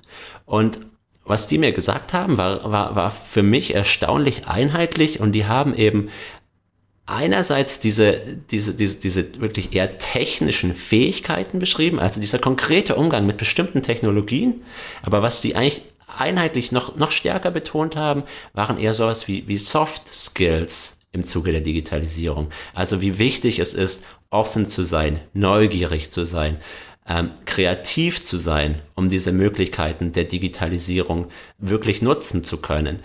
[0.46, 0.80] Und
[1.26, 5.76] was die mir gesagt haben, war, war, war für mich erstaunlich einheitlich und die haben
[5.76, 6.10] eben
[7.06, 13.36] einerseits diese, diese, diese, diese wirklich eher technischen Fähigkeiten beschrieben, also dieser konkrete Umgang mit
[13.36, 14.64] bestimmten Technologien,
[15.04, 15.84] aber was sie eigentlich
[16.20, 18.24] einheitlich noch, noch stärker betont haben,
[18.54, 22.50] waren eher sowas wie, wie Soft Skills im Zuge der Digitalisierung.
[22.74, 26.58] Also wie wichtig es ist, offen zu sein, neugierig zu sein,
[27.08, 33.00] ähm, kreativ zu sein, um diese Möglichkeiten der Digitalisierung wirklich nutzen zu können.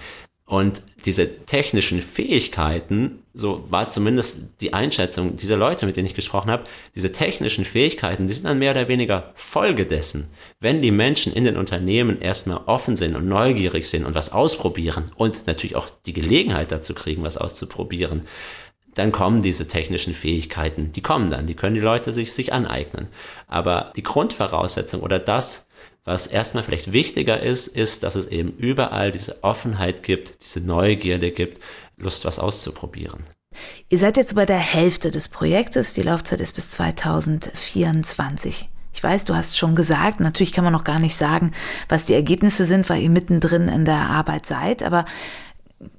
[0.50, 6.50] Und diese technischen Fähigkeiten, so war zumindest die Einschätzung dieser Leute, mit denen ich gesprochen
[6.50, 6.64] habe,
[6.96, 10.26] diese technischen Fähigkeiten, die sind dann mehr oder weniger Folge dessen.
[10.58, 15.12] Wenn die Menschen in den Unternehmen erstmal offen sind und neugierig sind und was ausprobieren
[15.14, 18.22] und natürlich auch die Gelegenheit dazu kriegen, was auszuprobieren,
[18.96, 23.06] dann kommen diese technischen Fähigkeiten, die kommen dann, die können die Leute sich, sich aneignen.
[23.46, 25.68] Aber die Grundvoraussetzung oder das,
[26.04, 31.30] was erstmal vielleicht wichtiger ist, ist, dass es eben überall diese Offenheit gibt, diese Neugierde
[31.30, 31.60] gibt,
[31.96, 33.24] Lust, was auszuprobieren.
[33.88, 38.68] Ihr seid jetzt bei der Hälfte des Projektes, die Laufzeit ist bis 2024.
[38.92, 41.52] Ich weiß, du hast schon gesagt, natürlich kann man noch gar nicht sagen,
[41.88, 45.04] was die Ergebnisse sind, weil ihr mittendrin in der Arbeit seid, aber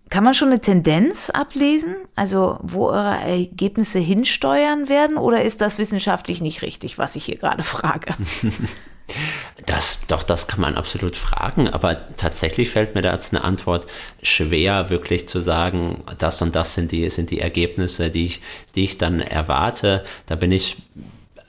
[0.10, 5.78] kann man schon eine Tendenz ablesen, also wo eure Ergebnisse hinsteuern werden, oder ist das
[5.78, 8.14] wissenschaftlich nicht richtig, was ich hier gerade frage?
[9.66, 13.86] Das, doch, das kann man absolut fragen, aber tatsächlich fällt mir da jetzt eine Antwort
[14.24, 18.42] schwer, wirklich zu sagen, das und das sind die, sind die Ergebnisse, die ich,
[18.76, 20.04] die ich dann erwarte.
[20.26, 20.78] Da bin ich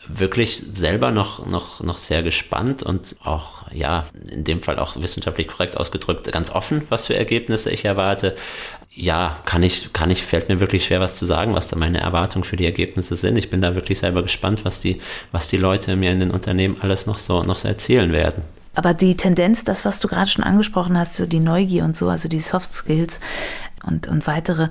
[0.09, 5.48] wirklich selber noch, noch, noch sehr gespannt und auch, ja, in dem Fall auch wissenschaftlich
[5.48, 8.37] korrekt ausgedrückt, ganz offen, was für Ergebnisse ich erwarte.
[8.94, 12.00] Ja, kann ich, kann ich, fällt mir wirklich schwer, was zu sagen, was da meine
[12.00, 13.38] Erwartungen für die Ergebnisse sind.
[13.38, 15.00] Ich bin da wirklich selber gespannt, was die,
[15.31, 18.44] was die Leute mir in den Unternehmen alles noch so, noch so erzählen werden.
[18.74, 22.09] Aber die Tendenz, das, was du gerade schon angesprochen hast, so die Neugier und so,
[22.09, 23.20] also die Soft Skills
[23.85, 24.68] und, und weitere,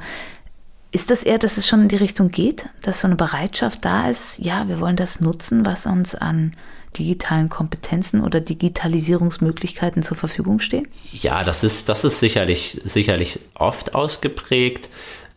[0.91, 4.09] ist das eher, dass es schon in die Richtung geht, dass so eine Bereitschaft da
[4.09, 6.53] ist, ja, wir wollen das nutzen, was uns an
[6.97, 10.87] digitalen Kompetenzen oder Digitalisierungsmöglichkeiten zur Verfügung stehen?
[11.13, 14.89] Ja, das ist, das ist sicherlich, sicherlich oft ausgeprägt.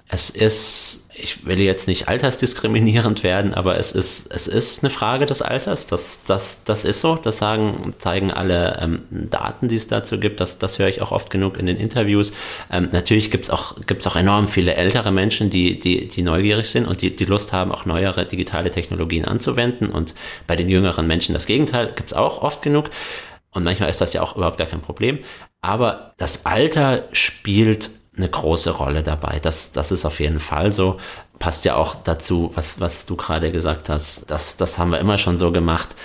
[0.08, 5.26] Es ist ich will jetzt nicht altersdiskriminierend werden, aber es ist, es ist eine Frage
[5.26, 5.86] des Alters.
[5.86, 7.14] Das, das, das ist so.
[7.14, 10.40] Das sagen, zeigen alle ähm, Daten, die es dazu gibt.
[10.40, 12.32] Das, das höre ich auch oft genug in den Interviews.
[12.70, 16.68] Ähm, natürlich gibt es auch, gibt's auch enorm viele ältere Menschen, die, die, die neugierig
[16.68, 19.90] sind und die, die Lust haben, auch neuere digitale Technologien anzuwenden.
[19.90, 20.14] Und
[20.48, 22.90] bei den jüngeren Menschen das Gegenteil gibt es auch oft genug.
[23.52, 25.20] Und manchmal ist das ja auch überhaupt gar kein Problem.
[25.60, 29.38] Aber das Alter spielt eine große Rolle dabei.
[29.40, 30.98] Das, das ist auf jeden Fall so.
[31.38, 34.30] Passt ja auch dazu, was, was du gerade gesagt hast.
[34.30, 35.96] Das, das haben wir immer schon so gemacht.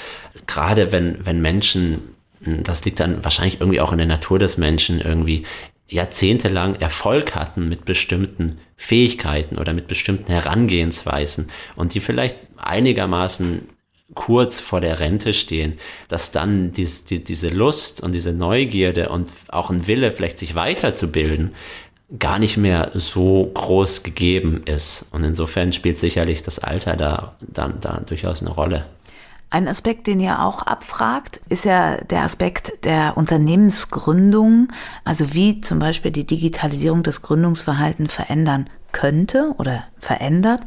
[0.48, 5.00] Gerade wenn, wenn Menschen, das liegt dann wahrscheinlich irgendwie auch in der Natur des Menschen,
[5.02, 5.46] irgendwie
[5.88, 13.68] jahrzehntelang Erfolg hatten mit bestimmten Fähigkeiten oder mit bestimmten Herangehensweisen und die vielleicht einigermaßen
[14.16, 19.30] kurz vor der Rente stehen, dass dann dies, die, diese Lust und diese Neugierde und
[19.50, 21.54] auch ein Wille, vielleicht sich weiterzubilden,
[22.18, 25.08] gar nicht mehr so groß gegeben ist.
[25.12, 28.86] Und insofern spielt sicherlich das Alter da, dann da durchaus eine Rolle.
[29.52, 34.68] Ein Aspekt, den ihr auch abfragt, ist ja der Aspekt der Unternehmensgründung,
[35.04, 40.62] also wie zum Beispiel die Digitalisierung das Gründungsverhalten verändern könnte oder verändert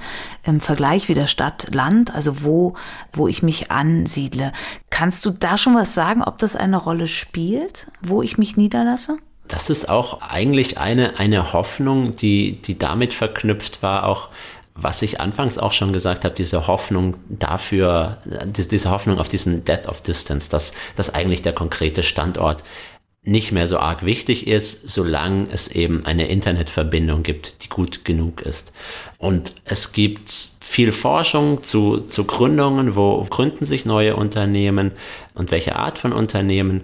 [0.45, 2.75] im Vergleich wieder Stadt-Land, also wo,
[3.13, 4.53] wo ich mich ansiedle.
[4.91, 9.19] Kannst du da schon was sagen, ob das eine Rolle spielt, wo ich mich niederlasse?
[9.49, 14.29] Das ist auch eigentlich eine, eine Hoffnung, die, die damit verknüpft war, auch
[14.75, 19.87] was ich anfangs auch schon gesagt habe, diese Hoffnung dafür, diese Hoffnung auf diesen Death
[19.87, 22.65] of Distance, dass, dass eigentlich der konkrete Standort
[23.25, 28.41] nicht mehr so arg wichtig ist, solange es eben eine Internetverbindung gibt, die gut genug
[28.41, 28.73] ist.
[29.19, 30.29] Und es gibt
[30.61, 34.91] viel Forschung zu, zu Gründungen, wo gründen sich neue Unternehmen
[35.35, 36.83] und welche Art von Unternehmen.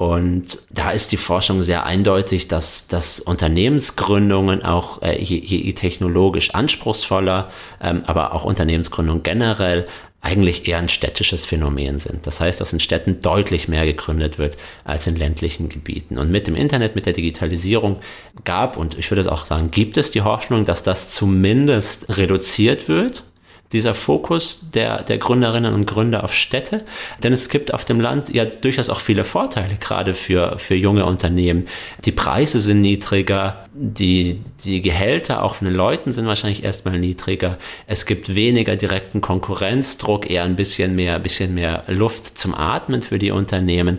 [0.00, 6.54] Und da ist die Forschung sehr eindeutig, dass, dass Unternehmensgründungen auch äh, je, je technologisch
[6.54, 7.50] anspruchsvoller,
[7.82, 9.86] ähm, aber auch Unternehmensgründungen generell
[10.22, 12.26] eigentlich eher ein städtisches Phänomen sind.
[12.26, 16.16] Das heißt, dass in Städten deutlich mehr gegründet wird als in ländlichen Gebieten.
[16.16, 18.00] Und mit dem Internet, mit der Digitalisierung
[18.44, 22.88] gab, und ich würde es auch sagen, gibt es die Hoffnung, dass das zumindest reduziert
[22.88, 23.24] wird
[23.72, 26.84] dieser Fokus der, der Gründerinnen und Gründer auf Städte.
[27.22, 31.04] Denn es gibt auf dem Land ja durchaus auch viele Vorteile, gerade für, für junge
[31.06, 31.68] Unternehmen.
[32.04, 37.58] Die Preise sind niedriger, die, die Gehälter auch von den Leuten sind wahrscheinlich erstmal niedriger.
[37.86, 43.18] Es gibt weniger direkten Konkurrenzdruck, eher ein bisschen mehr, bisschen mehr Luft zum Atmen für
[43.18, 43.98] die Unternehmen.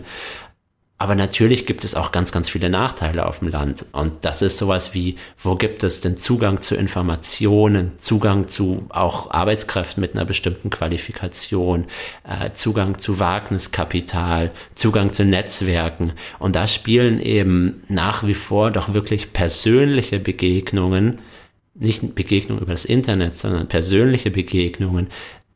[1.02, 3.86] Aber natürlich gibt es auch ganz, ganz viele Nachteile auf dem Land.
[3.90, 9.28] Und das ist sowas wie, wo gibt es den Zugang zu Informationen, Zugang zu auch
[9.32, 11.86] Arbeitskräften mit einer bestimmten Qualifikation,
[12.22, 16.12] äh, Zugang zu Wagniskapital, Zugang zu Netzwerken.
[16.38, 21.18] Und da spielen eben nach wie vor doch wirklich persönliche Begegnungen,
[21.74, 25.08] nicht Begegnungen über das Internet, sondern persönliche Begegnungen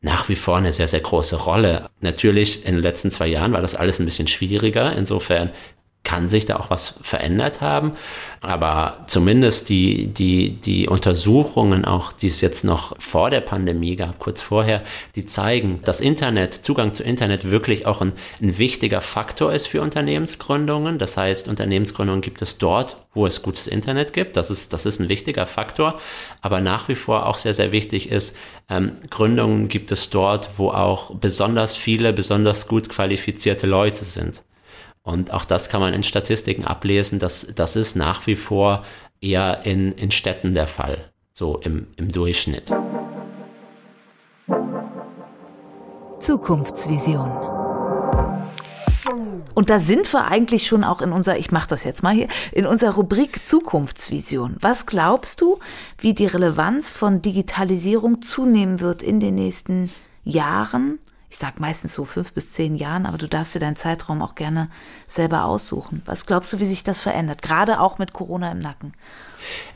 [0.07, 1.89] nach wie vor eine sehr, sehr große Rolle.
[1.99, 4.95] Natürlich in den letzten zwei Jahren war das alles ein bisschen schwieriger.
[4.95, 5.51] Insofern
[6.05, 7.97] kann sich da auch was verändert haben.
[8.41, 14.19] Aber zumindest die, die, die Untersuchungen, auch die es jetzt noch vor der Pandemie gab,
[14.19, 14.83] kurz vorher,
[15.15, 19.81] die zeigen, dass Internet, Zugang zu Internet wirklich auch ein, ein wichtiger Faktor ist für
[19.81, 20.99] Unternehmensgründungen.
[20.99, 24.37] Das heißt, Unternehmensgründungen gibt es dort, wo es gutes Internet gibt.
[24.37, 25.99] Das ist, das ist ein wichtiger Faktor.
[26.41, 28.35] Aber nach wie vor auch sehr, sehr wichtig ist,
[28.69, 34.43] ähm, Gründungen gibt es dort, wo auch besonders viele, besonders gut qualifizierte Leute sind.
[35.07, 38.83] Und auch das kann man in Statistiken ablesen, dass das ist nach wie vor
[39.21, 40.97] eher in, in Städten der Fall,
[41.33, 42.69] so im, im Durchschnitt.
[46.19, 47.31] Zukunftsvision.
[49.53, 52.27] Und da sind wir eigentlich schon auch in unserer, ich mache das jetzt mal hier,
[52.51, 54.57] in unserer Rubrik Zukunftsvision.
[54.59, 55.59] Was glaubst du,
[55.99, 59.89] wie die Relevanz von Digitalisierung zunehmen wird in den nächsten
[60.25, 64.21] Jahren ich sage meistens so fünf bis zehn Jahren, aber du darfst dir deinen Zeitraum
[64.21, 64.69] auch gerne
[65.07, 66.01] selber aussuchen.
[66.05, 67.41] Was glaubst du, wie sich das verändert?
[67.41, 68.93] Gerade auch mit Corona im Nacken.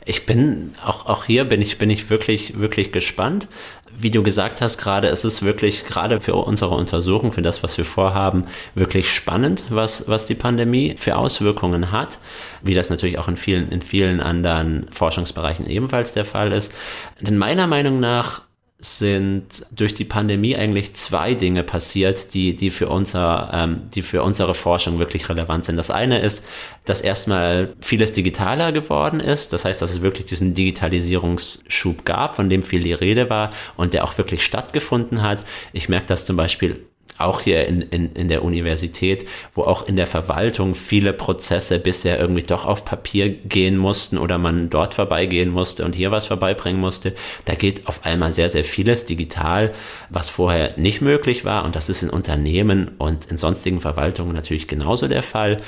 [0.04, 3.48] Ich bin, auch, auch hier bin ich, bin ich wirklich, wirklich gespannt.
[3.94, 7.76] Wie du gesagt hast gerade, es ist wirklich gerade für unsere Untersuchung, für das, was
[7.76, 12.18] wir vorhaben, wirklich spannend, was, was die Pandemie für Auswirkungen hat.
[12.62, 16.72] Wie das natürlich auch in vielen, in vielen anderen Forschungsbereichen ebenfalls der Fall ist.
[17.20, 18.42] Denn meiner Meinung nach
[18.84, 24.22] sind durch die Pandemie eigentlich zwei Dinge passiert, die, die, für unser, ähm, die für
[24.22, 25.76] unsere Forschung wirklich relevant sind.
[25.76, 26.44] Das eine ist,
[26.84, 29.52] dass erstmal vieles digitaler geworden ist.
[29.52, 33.94] Das heißt, dass es wirklich diesen Digitalisierungsschub gab, von dem viel die Rede war und
[33.94, 35.44] der auch wirklich stattgefunden hat.
[35.72, 36.84] Ich merke das zum Beispiel
[37.18, 42.18] auch hier in, in, in der Universität, wo auch in der Verwaltung viele Prozesse bisher
[42.18, 46.80] irgendwie doch auf Papier gehen mussten oder man dort vorbeigehen musste und hier was vorbeibringen
[46.80, 47.14] musste.
[47.44, 49.72] Da geht auf einmal sehr, sehr vieles digital,
[50.10, 51.64] was vorher nicht möglich war.
[51.64, 55.58] Und das ist in Unternehmen und in sonstigen Verwaltungen natürlich genauso der Fall.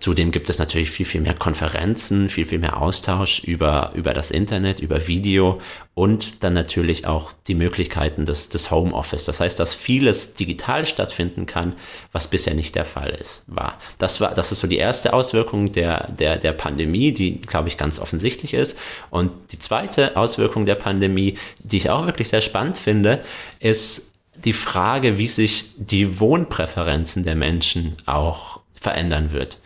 [0.00, 4.30] Zudem gibt es natürlich viel, viel mehr Konferenzen, viel, viel mehr Austausch über, über das
[4.30, 5.60] Internet, über Video
[5.94, 9.24] und dann natürlich auch die Möglichkeiten des, des Homeoffice.
[9.24, 11.74] Das heißt, dass vieles digital stattfinden kann,
[12.12, 13.78] was bisher nicht der Fall ist, war.
[13.98, 17.78] Das war, das ist so die erste Auswirkung der, der, der Pandemie, die, glaube ich,
[17.78, 18.76] ganz offensichtlich ist.
[19.10, 23.24] Und die zweite Auswirkung der Pandemie, die ich auch wirklich sehr spannend finde,
[23.60, 29.58] ist die Frage, wie sich die Wohnpräferenzen der Menschen auch verändern wird.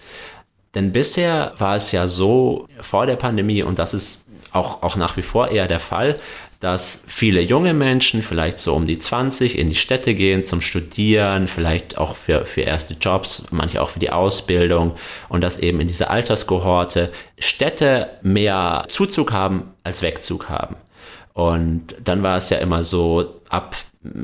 [0.74, 5.16] Denn bisher war es ja so vor der Pandemie, und das ist auch, auch nach
[5.16, 6.18] wie vor eher der Fall,
[6.60, 11.48] dass viele junge Menschen, vielleicht so um die 20, in die Städte gehen zum Studieren,
[11.48, 14.94] vielleicht auch für, für erste Jobs, manche auch für die Ausbildung
[15.30, 20.76] und dass eben in dieser Alterskohorte Städte mehr Zuzug haben als Wegzug haben.
[21.40, 23.76] Und dann war es ja immer so, ab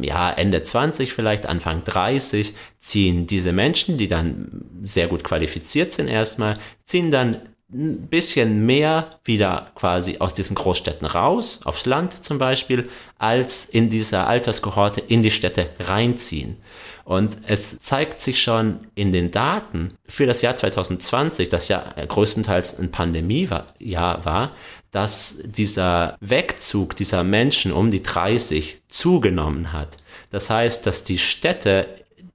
[0.03, 6.09] ja, Ende 20 vielleicht, Anfang 30, ziehen diese Menschen, die dann sehr gut qualifiziert sind
[6.09, 7.39] erstmal, ziehen dann
[7.73, 13.89] ein bisschen mehr wieder quasi aus diesen Großstädten raus, aufs Land zum Beispiel, als in
[13.89, 16.59] dieser Alterskohorte in die Städte reinziehen.
[17.07, 22.81] Und es zeigt sich schon in den Daten für das Jahr 2020, das ja größtenteils
[22.81, 24.51] ein Pandemiejahr war,
[24.91, 29.99] dass dieser Wegzug dieser Menschen um die 30 zugenommen hat.
[30.31, 31.87] Das heißt, dass die Städte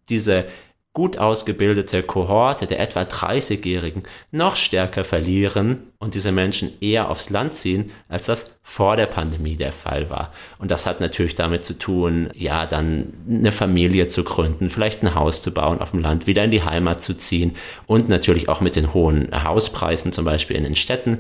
[0.08, 0.46] diese
[0.93, 7.56] gut ausgebildete Kohorte der etwa 30-Jährigen noch stärker verlieren und diese Menschen eher aufs Land
[7.56, 10.34] ziehen, als das vor der Pandemie der Fall war.
[10.60, 15.15] Und das hat natürlich damit zu tun, ja, dann eine Familie zu gründen, vielleicht ein
[15.15, 17.56] Haus zu bauen auf dem Land, wieder in die Heimat zu ziehen
[17.88, 21.19] und natürlich auch mit den hohen Hauspreisen zum Beispiel in den Städten.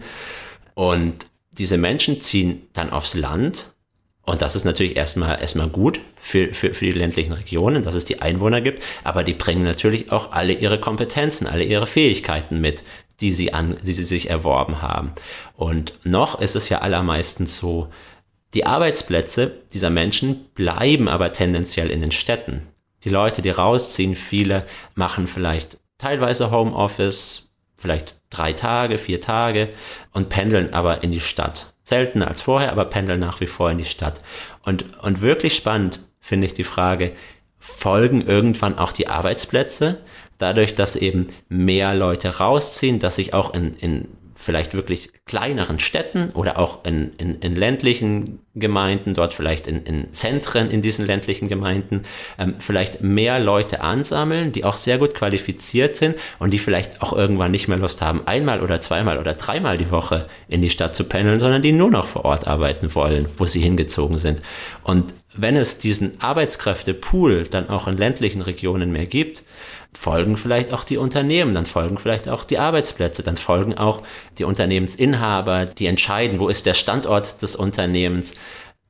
[0.73, 3.73] Und diese Menschen ziehen dann aufs Land
[4.31, 8.05] und das ist natürlich erstmal, erstmal gut für, für, für die ländlichen Regionen, dass es
[8.05, 12.85] die Einwohner gibt, aber die bringen natürlich auch alle ihre Kompetenzen, alle ihre Fähigkeiten mit,
[13.19, 15.11] die sie, an, die sie sich erworben haben.
[15.57, 17.89] Und noch ist es ja allermeistens so,
[18.53, 22.61] die Arbeitsplätze dieser Menschen bleiben aber tendenziell in den Städten.
[23.03, 24.65] Die Leute, die rausziehen, viele
[24.95, 29.67] machen vielleicht teilweise Homeoffice, vielleicht drei Tage, vier Tage
[30.13, 33.77] und pendeln aber in die Stadt seltener als vorher, aber pendeln nach wie vor in
[33.77, 34.21] die Stadt.
[34.63, 37.13] Und, und wirklich spannend finde ich die Frage,
[37.59, 39.99] folgen irgendwann auch die Arbeitsplätze,
[40.37, 44.07] dadurch, dass eben mehr Leute rausziehen, dass sich auch in, in
[44.41, 50.11] vielleicht wirklich kleineren Städten oder auch in, in, in ländlichen Gemeinden, dort vielleicht in, in
[50.13, 52.03] Zentren in diesen ländlichen Gemeinden,
[52.37, 57.13] ähm, vielleicht mehr Leute ansammeln, die auch sehr gut qualifiziert sind und die vielleicht auch
[57.13, 60.95] irgendwann nicht mehr Lust haben, einmal oder zweimal oder dreimal die Woche in die Stadt
[60.95, 64.41] zu pendeln, sondern die nur noch vor Ort arbeiten wollen, wo sie hingezogen sind.
[64.83, 69.43] Und wenn es diesen Arbeitskräftepool dann auch in ländlichen Regionen mehr gibt,
[69.93, 74.01] folgen vielleicht auch die Unternehmen, dann folgen vielleicht auch die Arbeitsplätze, dann folgen auch
[74.37, 78.35] die Unternehmensinhaber, die entscheiden, wo ist der Standort des Unternehmens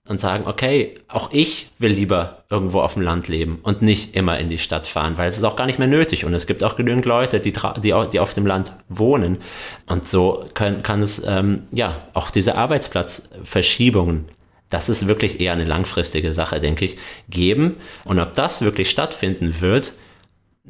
[0.07, 4.39] und sagen, okay, auch ich will lieber irgendwo auf dem Land leben und nicht immer
[4.39, 6.63] in die Stadt fahren, weil es ist auch gar nicht mehr nötig und es gibt
[6.63, 9.39] auch genügend Leute, die, die, die auf dem Land wohnen
[9.87, 14.27] und so können, kann es ähm, ja auch diese Arbeitsplatzverschiebungen
[14.71, 16.97] das ist wirklich eher eine langfristige Sache, denke ich,
[17.29, 17.75] geben.
[18.05, 19.93] Und ob das wirklich stattfinden wird,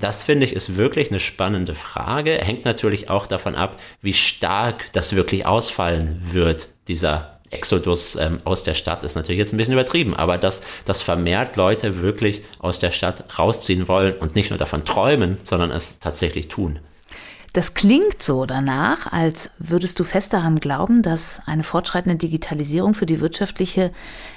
[0.01, 2.33] das finde ich ist wirklich eine spannende Frage.
[2.33, 8.63] Hängt natürlich auch davon ab, wie stark das wirklich ausfallen wird, dieser Exodus ähm, aus
[8.63, 12.79] der Stadt ist natürlich jetzt ein bisschen übertrieben, aber dass, dass vermehrt Leute wirklich aus
[12.79, 16.79] der Stadt rausziehen wollen und nicht nur davon träumen, sondern es tatsächlich tun.
[17.53, 23.05] Das klingt so danach, als würdest du fest daran glauben, dass eine fortschreitende Digitalisierung für
[23.05, 23.91] die wirtschaftliche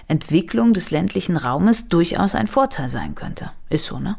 [0.09, 3.53] Entwicklung des ländlichen Raumes durchaus ein Vorteil sein könnte.
[3.71, 4.17] Ist so, ne?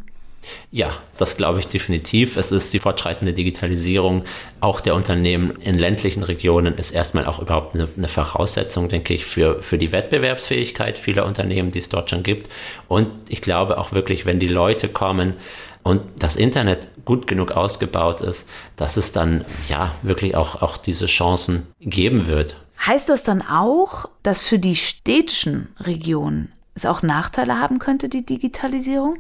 [0.72, 2.38] Ja, das glaube ich definitiv.
[2.38, 4.24] Es ist die fortschreitende Digitalisierung
[4.62, 9.26] auch der Unternehmen in ländlichen Regionen ist erstmal auch überhaupt eine, eine, Voraussetzung, denke ich,
[9.26, 12.50] für, für die Wettbewerbsfähigkeit vieler Unternehmen, die es dort schon gibt.
[12.88, 15.36] Und ich glaube auch wirklich, wenn die Leute kommen
[15.84, 21.06] und das Internet gut genug ausgebaut ist, dass es dann ja wirklich auch, auch diese
[21.06, 22.56] Chancen geben wird.
[22.86, 28.26] Heißt das dann auch, dass für die städtischen Regionen es auch Nachteile haben könnte, die
[28.26, 29.20] Digitalisierung?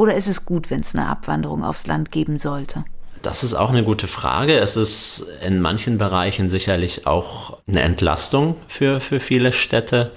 [0.00, 2.84] Oder ist es gut, wenn es eine Abwanderung aufs Land geben sollte?
[3.20, 4.58] Das ist auch eine gute Frage.
[4.58, 10.12] Es ist in manchen Bereichen sicherlich auch eine Entlastung für, für viele Städte,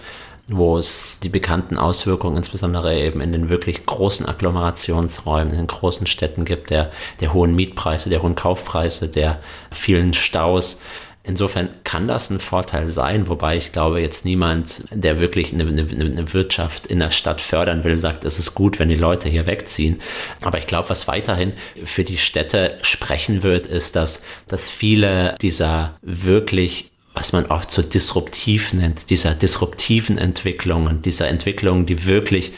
[0.47, 6.07] wo es die bekannten Auswirkungen insbesondere eben in den wirklich großen Agglomerationsräumen, in den großen
[6.07, 10.79] Städten gibt, der, der hohen Mietpreise, der hohen Kaufpreise, der vielen Staus.
[11.25, 15.83] Insofern kann das ein Vorteil sein, wobei ich glaube, jetzt niemand, der wirklich eine, eine,
[15.83, 19.45] eine, Wirtschaft in der Stadt fördern will, sagt, es ist gut, wenn die Leute hier
[19.45, 20.01] wegziehen.
[20.41, 21.53] Aber ich glaube, was weiterhin
[21.85, 27.83] für die Städte sprechen wird, ist, dass, dass viele dieser wirklich was man oft so
[27.83, 32.53] disruptiv nennt, dieser disruptiven Entwicklungen, dieser Entwicklungen, die wirklich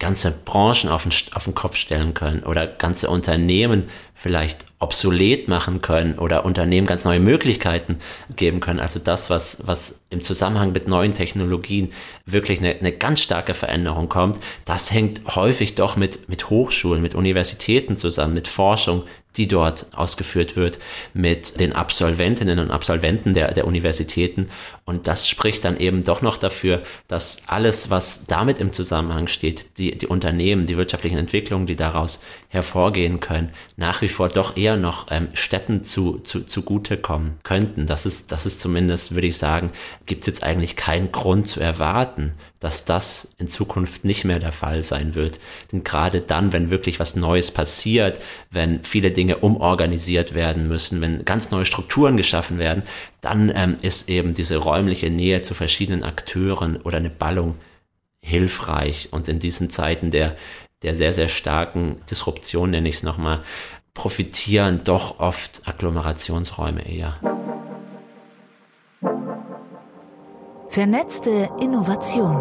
[0.00, 3.84] ganze Branchen auf den, auf den Kopf stellen können oder ganze Unternehmen
[4.14, 7.98] vielleicht obsolet machen können oder Unternehmen ganz neue Möglichkeiten
[8.34, 8.80] geben können.
[8.80, 11.92] Also das, was, was im Zusammenhang mit neuen Technologien
[12.24, 17.14] wirklich eine, eine ganz starke Veränderung kommt, das hängt häufig doch mit, mit Hochschulen, mit
[17.14, 19.04] Universitäten zusammen, mit Forschung,
[19.36, 20.78] die dort ausgeführt wird
[21.14, 24.48] mit den Absolventinnen und Absolventen der, der Universitäten.
[24.84, 29.78] Und das spricht dann eben doch noch dafür, dass alles, was damit im Zusammenhang steht,
[29.78, 34.76] die, die Unternehmen, die wirtschaftlichen Entwicklungen, die daraus hervorgehen können, nach wie vor doch eher
[34.76, 37.86] noch ähm, Städten zu, zu, zugutekommen könnten.
[37.86, 39.70] Das ist, das ist zumindest, würde ich sagen,
[40.06, 44.52] gibt es jetzt eigentlich keinen Grund zu erwarten, dass das in Zukunft nicht mehr der
[44.52, 45.40] Fall sein wird.
[45.72, 51.24] Denn gerade dann, wenn wirklich was Neues passiert, wenn viele Dinge umorganisiert werden müssen, wenn
[51.24, 52.82] ganz neue Strukturen geschaffen werden,
[53.22, 57.56] dann ähm, ist eben diese räumliche Nähe zu verschiedenen Akteuren oder eine Ballung
[58.22, 59.08] hilfreich.
[59.10, 60.36] Und in diesen Zeiten der,
[60.82, 63.42] der sehr, sehr starken Disruption, nenne ich es nochmal,
[63.94, 67.18] profitieren doch oft Agglomerationsräume eher.
[70.70, 72.40] Vernetzte Innovation.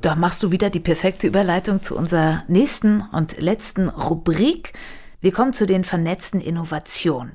[0.00, 4.72] Da machst du wieder die perfekte Überleitung zu unserer nächsten und letzten Rubrik.
[5.20, 7.34] Wir kommen zu den vernetzten Innovationen.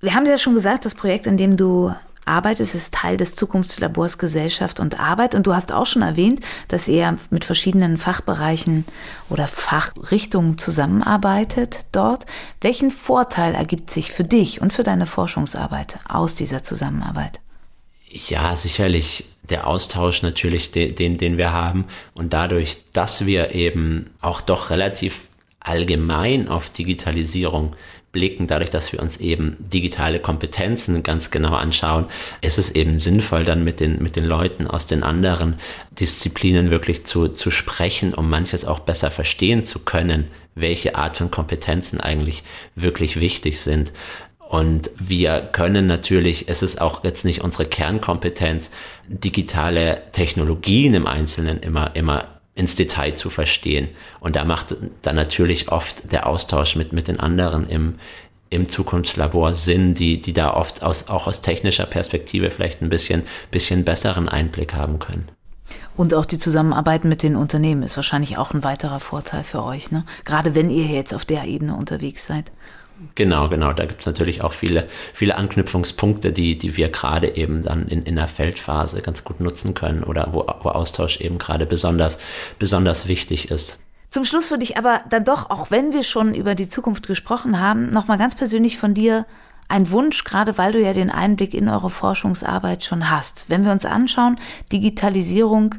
[0.00, 4.18] Wir haben ja schon gesagt, das Projekt, in dem du arbeitest, ist Teil des Zukunftslabors
[4.18, 5.36] Gesellschaft und Arbeit.
[5.36, 8.84] Und du hast auch schon erwähnt, dass ihr mit verschiedenen Fachbereichen
[9.30, 12.26] oder Fachrichtungen zusammenarbeitet dort.
[12.60, 17.41] Welchen Vorteil ergibt sich für dich und für deine Forschungsarbeit aus dieser Zusammenarbeit?
[18.12, 21.86] Ja, sicherlich der Austausch natürlich, den, den, wir haben.
[22.14, 25.22] Und dadurch, dass wir eben auch doch relativ
[25.60, 27.74] allgemein auf Digitalisierung
[28.12, 32.06] blicken, dadurch, dass wir uns eben digitale Kompetenzen ganz genau anschauen,
[32.42, 35.56] ist es eben sinnvoll, dann mit den, mit den Leuten aus den anderen
[35.98, 41.30] Disziplinen wirklich zu, zu sprechen, um manches auch besser verstehen zu können, welche Art von
[41.30, 42.44] Kompetenzen eigentlich
[42.74, 43.92] wirklich wichtig sind.
[44.52, 48.70] Und wir können natürlich, es ist auch jetzt nicht unsere Kernkompetenz,
[49.08, 53.88] digitale Technologien im Einzelnen immer, immer ins Detail zu verstehen.
[54.20, 57.94] Und da macht dann natürlich oft der Austausch mit, mit den anderen im,
[58.50, 63.22] im Zukunftslabor Sinn, die, die da oft aus, auch aus technischer Perspektive vielleicht ein bisschen,
[63.50, 65.30] bisschen besseren Einblick haben können.
[65.96, 69.90] Und auch die Zusammenarbeit mit den Unternehmen ist wahrscheinlich auch ein weiterer Vorteil für euch,
[69.90, 70.04] ne?
[70.26, 72.52] Gerade wenn ihr jetzt auf der Ebene unterwegs seid.
[73.14, 73.72] Genau, genau.
[73.72, 78.02] Da gibt es natürlich auch viele, viele Anknüpfungspunkte, die, die wir gerade eben dann in,
[78.02, 82.18] in der Feldphase ganz gut nutzen können oder wo, wo Austausch eben gerade besonders,
[82.58, 83.82] besonders wichtig ist.
[84.10, 87.58] Zum Schluss würde ich aber dann doch, auch wenn wir schon über die Zukunft gesprochen
[87.58, 89.26] haben, nochmal ganz persönlich von dir
[89.68, 93.46] ein Wunsch, gerade weil du ja den Einblick in eure Forschungsarbeit schon hast.
[93.48, 94.38] Wenn wir uns anschauen,
[94.70, 95.76] Digitalisierung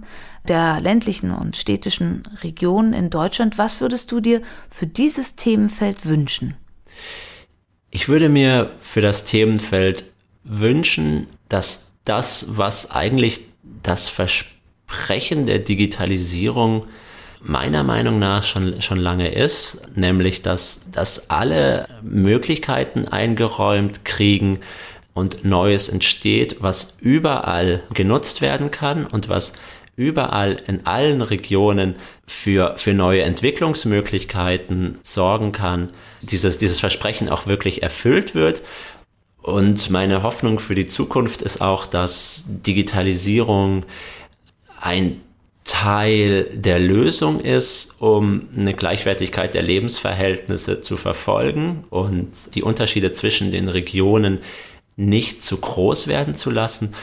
[0.47, 6.55] der ländlichen und städtischen Regionen in Deutschland, was würdest du dir für dieses Themenfeld wünschen?
[7.91, 10.05] Ich würde mir für das Themenfeld
[10.43, 13.41] wünschen, dass das, was eigentlich
[13.83, 16.87] das Versprechen der Digitalisierung
[17.41, 24.59] meiner Meinung nach schon, schon lange ist, nämlich dass, dass alle Möglichkeiten eingeräumt kriegen
[25.13, 29.53] und Neues entsteht, was überall genutzt werden kann und was
[29.95, 35.91] überall in allen Regionen für, für neue Entwicklungsmöglichkeiten sorgen kann,
[36.24, 38.61] dieses, dieses Versprechen auch wirklich erfüllt wird.
[39.41, 43.86] Und meine Hoffnung für die Zukunft ist auch, dass Digitalisierung
[44.80, 45.21] ein
[45.65, 53.51] Teil der Lösung ist, um eine Gleichwertigkeit der Lebensverhältnisse zu verfolgen und die Unterschiede zwischen
[53.51, 54.39] den Regionen
[54.95, 56.93] nicht zu groß werden zu lassen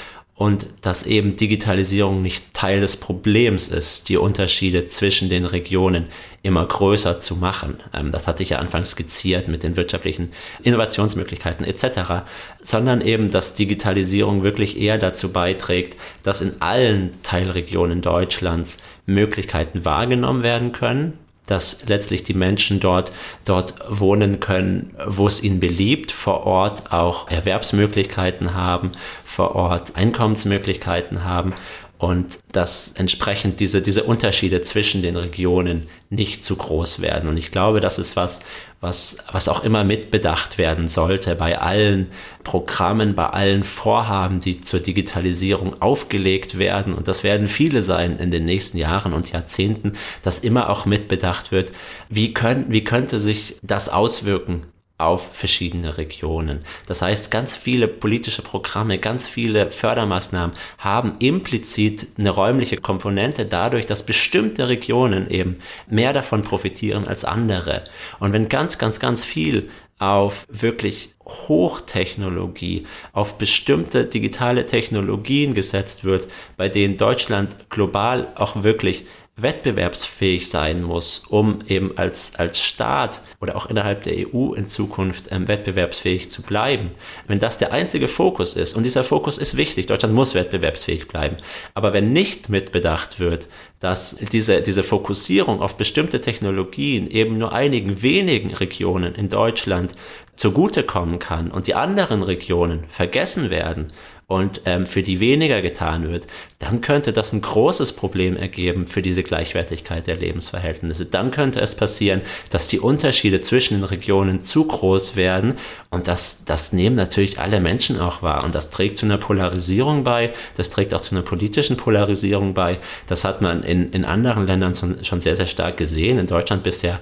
[0.41, 6.05] und dass eben Digitalisierung nicht Teil des Problems ist, die Unterschiede zwischen den Regionen
[6.43, 7.77] immer größer zu machen.
[7.93, 10.31] Ähm, das hatte ich ja anfangs skizziert mit den wirtschaftlichen
[10.63, 12.25] Innovationsmöglichkeiten etc.,
[12.63, 20.43] sondern eben, dass Digitalisierung wirklich eher dazu beiträgt, dass in allen Teilregionen Deutschlands Möglichkeiten wahrgenommen
[20.43, 21.19] werden können
[21.51, 23.13] dass letztlich die Menschen dort,
[23.45, 28.93] dort wohnen können, wo es ihnen beliebt, vor Ort auch Erwerbsmöglichkeiten haben,
[29.25, 31.55] vor Ort Einkommensmöglichkeiten haben
[32.01, 37.29] und dass entsprechend diese, diese Unterschiede zwischen den Regionen nicht zu groß werden.
[37.29, 38.41] Und ich glaube, das ist was,
[38.81, 42.11] was, was auch immer mitbedacht werden sollte bei allen
[42.43, 46.95] Programmen, bei allen Vorhaben, die zur Digitalisierung aufgelegt werden.
[46.95, 49.93] Und das werden viele sein in den nächsten Jahren und Jahrzehnten,
[50.23, 51.71] dass immer auch mitbedacht wird,
[52.09, 54.65] wie, können, wie könnte sich das auswirken
[55.01, 56.61] auf verschiedene Regionen.
[56.87, 63.87] Das heißt, ganz viele politische Programme, ganz viele Fördermaßnahmen haben implizit eine räumliche Komponente dadurch,
[63.87, 67.85] dass bestimmte Regionen eben mehr davon profitieren als andere.
[68.19, 69.69] Und wenn ganz, ganz, ganz viel
[70.01, 76.27] auf wirklich Hochtechnologie, auf bestimmte digitale Technologien gesetzt wird,
[76.57, 79.05] bei denen Deutschland global auch wirklich
[79.43, 85.29] wettbewerbsfähig sein muss, um eben als, als Staat oder auch innerhalb der EU in Zukunft
[85.31, 86.91] ähm, wettbewerbsfähig zu bleiben,
[87.27, 91.37] wenn das der einzige Fokus ist, und dieser Fokus ist wichtig, Deutschland muss wettbewerbsfähig bleiben,
[91.75, 93.49] aber wenn nicht mitbedacht wird,
[93.81, 99.95] dass diese, diese Fokussierung auf bestimmte Technologien eben nur einigen wenigen Regionen in Deutschland
[100.37, 103.93] zugutekommen kann und die anderen Regionen vergessen werden
[104.31, 106.29] und ähm, für die weniger getan wird,
[106.61, 111.07] dann könnte das ein großes Problem ergeben für diese Gleichwertigkeit der Lebensverhältnisse.
[111.07, 115.59] Dann könnte es passieren, dass die Unterschiede zwischen den Regionen zu groß werden
[115.91, 120.05] und das, das nehmen natürlich alle Menschen auch wahr und das trägt zu einer Polarisierung
[120.05, 122.79] bei, das trägt auch zu einer politischen Polarisierung bei.
[123.09, 126.19] Das hat man in, in anderen Ländern schon, schon sehr, sehr stark gesehen.
[126.19, 127.01] In Deutschland bisher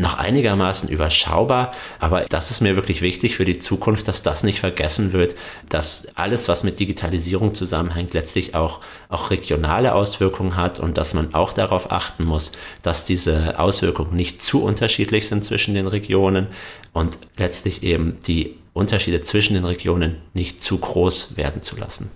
[0.00, 4.58] noch einigermaßen überschaubar, aber das ist mir wirklich wichtig für die Zukunft, dass das nicht
[4.58, 5.34] vergessen wird,
[5.68, 11.34] dass alles, was mit Digitalisierung zusammenhängt, letztlich auch, auch regionale Auswirkungen hat und dass man
[11.34, 16.46] auch darauf achten muss, dass diese Auswirkungen nicht zu unterschiedlich sind zwischen den Regionen
[16.92, 22.10] und letztlich eben die Unterschiede zwischen den Regionen nicht zu groß werden zu lassen.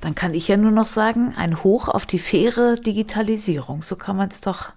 [0.00, 3.82] Dann kann ich ja nur noch sagen, ein Hoch auf die faire Digitalisierung.
[3.82, 4.70] So kann man es doch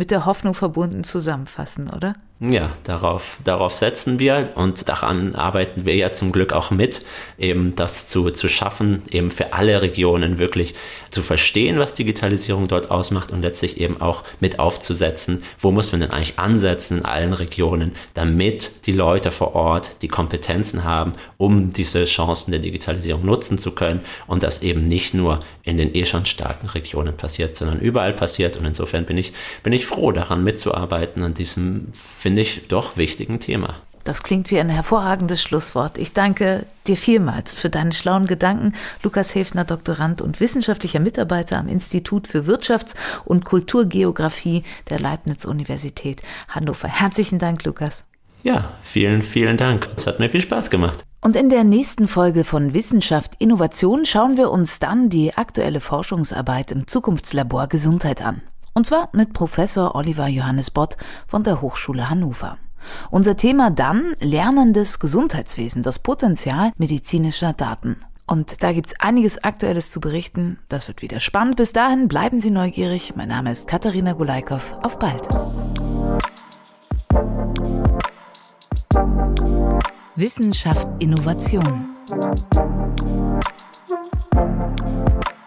[0.00, 2.14] mit der Hoffnung verbunden zusammenfassen, oder?
[2.42, 7.04] Ja, darauf, darauf setzen wir und daran arbeiten wir ja zum Glück auch mit,
[7.36, 10.74] eben das zu, zu schaffen, eben für alle Regionen wirklich
[11.10, 16.00] zu verstehen, was Digitalisierung dort ausmacht und letztlich eben auch mit aufzusetzen, wo muss man
[16.00, 21.74] denn eigentlich ansetzen in allen Regionen, damit die Leute vor Ort die Kompetenzen haben, um
[21.74, 26.06] diese Chancen der Digitalisierung nutzen zu können und das eben nicht nur in den eh
[26.06, 28.56] schon starken Regionen passiert, sondern überall passiert.
[28.56, 29.32] Und insofern bin ich,
[29.62, 31.88] bin ich froh daran mitzuarbeiten an diesem,
[32.30, 33.74] finde ich, doch wichtigen Thema.
[34.04, 35.98] Das klingt wie ein hervorragendes Schlusswort.
[35.98, 38.74] Ich danke dir vielmals für deine schlauen Gedanken.
[39.02, 46.86] Lukas Häfner, Doktorand und wissenschaftlicher Mitarbeiter am Institut für Wirtschafts- und Kulturgeografie der Leibniz-Universität Hannover.
[46.86, 48.04] Herzlichen Dank, Lukas.
[48.44, 49.88] Ja, vielen, vielen Dank.
[49.96, 51.04] Es hat mir viel Spaß gemacht.
[51.20, 56.70] Und in der nächsten Folge von Wissenschaft Innovation schauen wir uns dann die aktuelle Forschungsarbeit
[56.70, 58.40] im Zukunftslabor Gesundheit an.
[58.72, 60.96] Und zwar mit Professor Oliver Johannes Bott
[61.26, 62.58] von der Hochschule Hannover.
[63.10, 67.96] Unser Thema dann Lernendes Gesundheitswesen, das Potenzial medizinischer Daten.
[68.26, 70.60] Und da gibt's einiges Aktuelles zu berichten.
[70.68, 71.56] Das wird wieder spannend.
[71.56, 73.14] Bis dahin bleiben Sie neugierig.
[73.16, 74.74] Mein Name ist Katharina Gulaikow.
[74.82, 75.26] Auf bald.
[80.14, 81.88] Wissenschaft Innovation.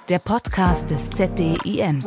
[0.10, 2.00] Der Podcast des ZDIN.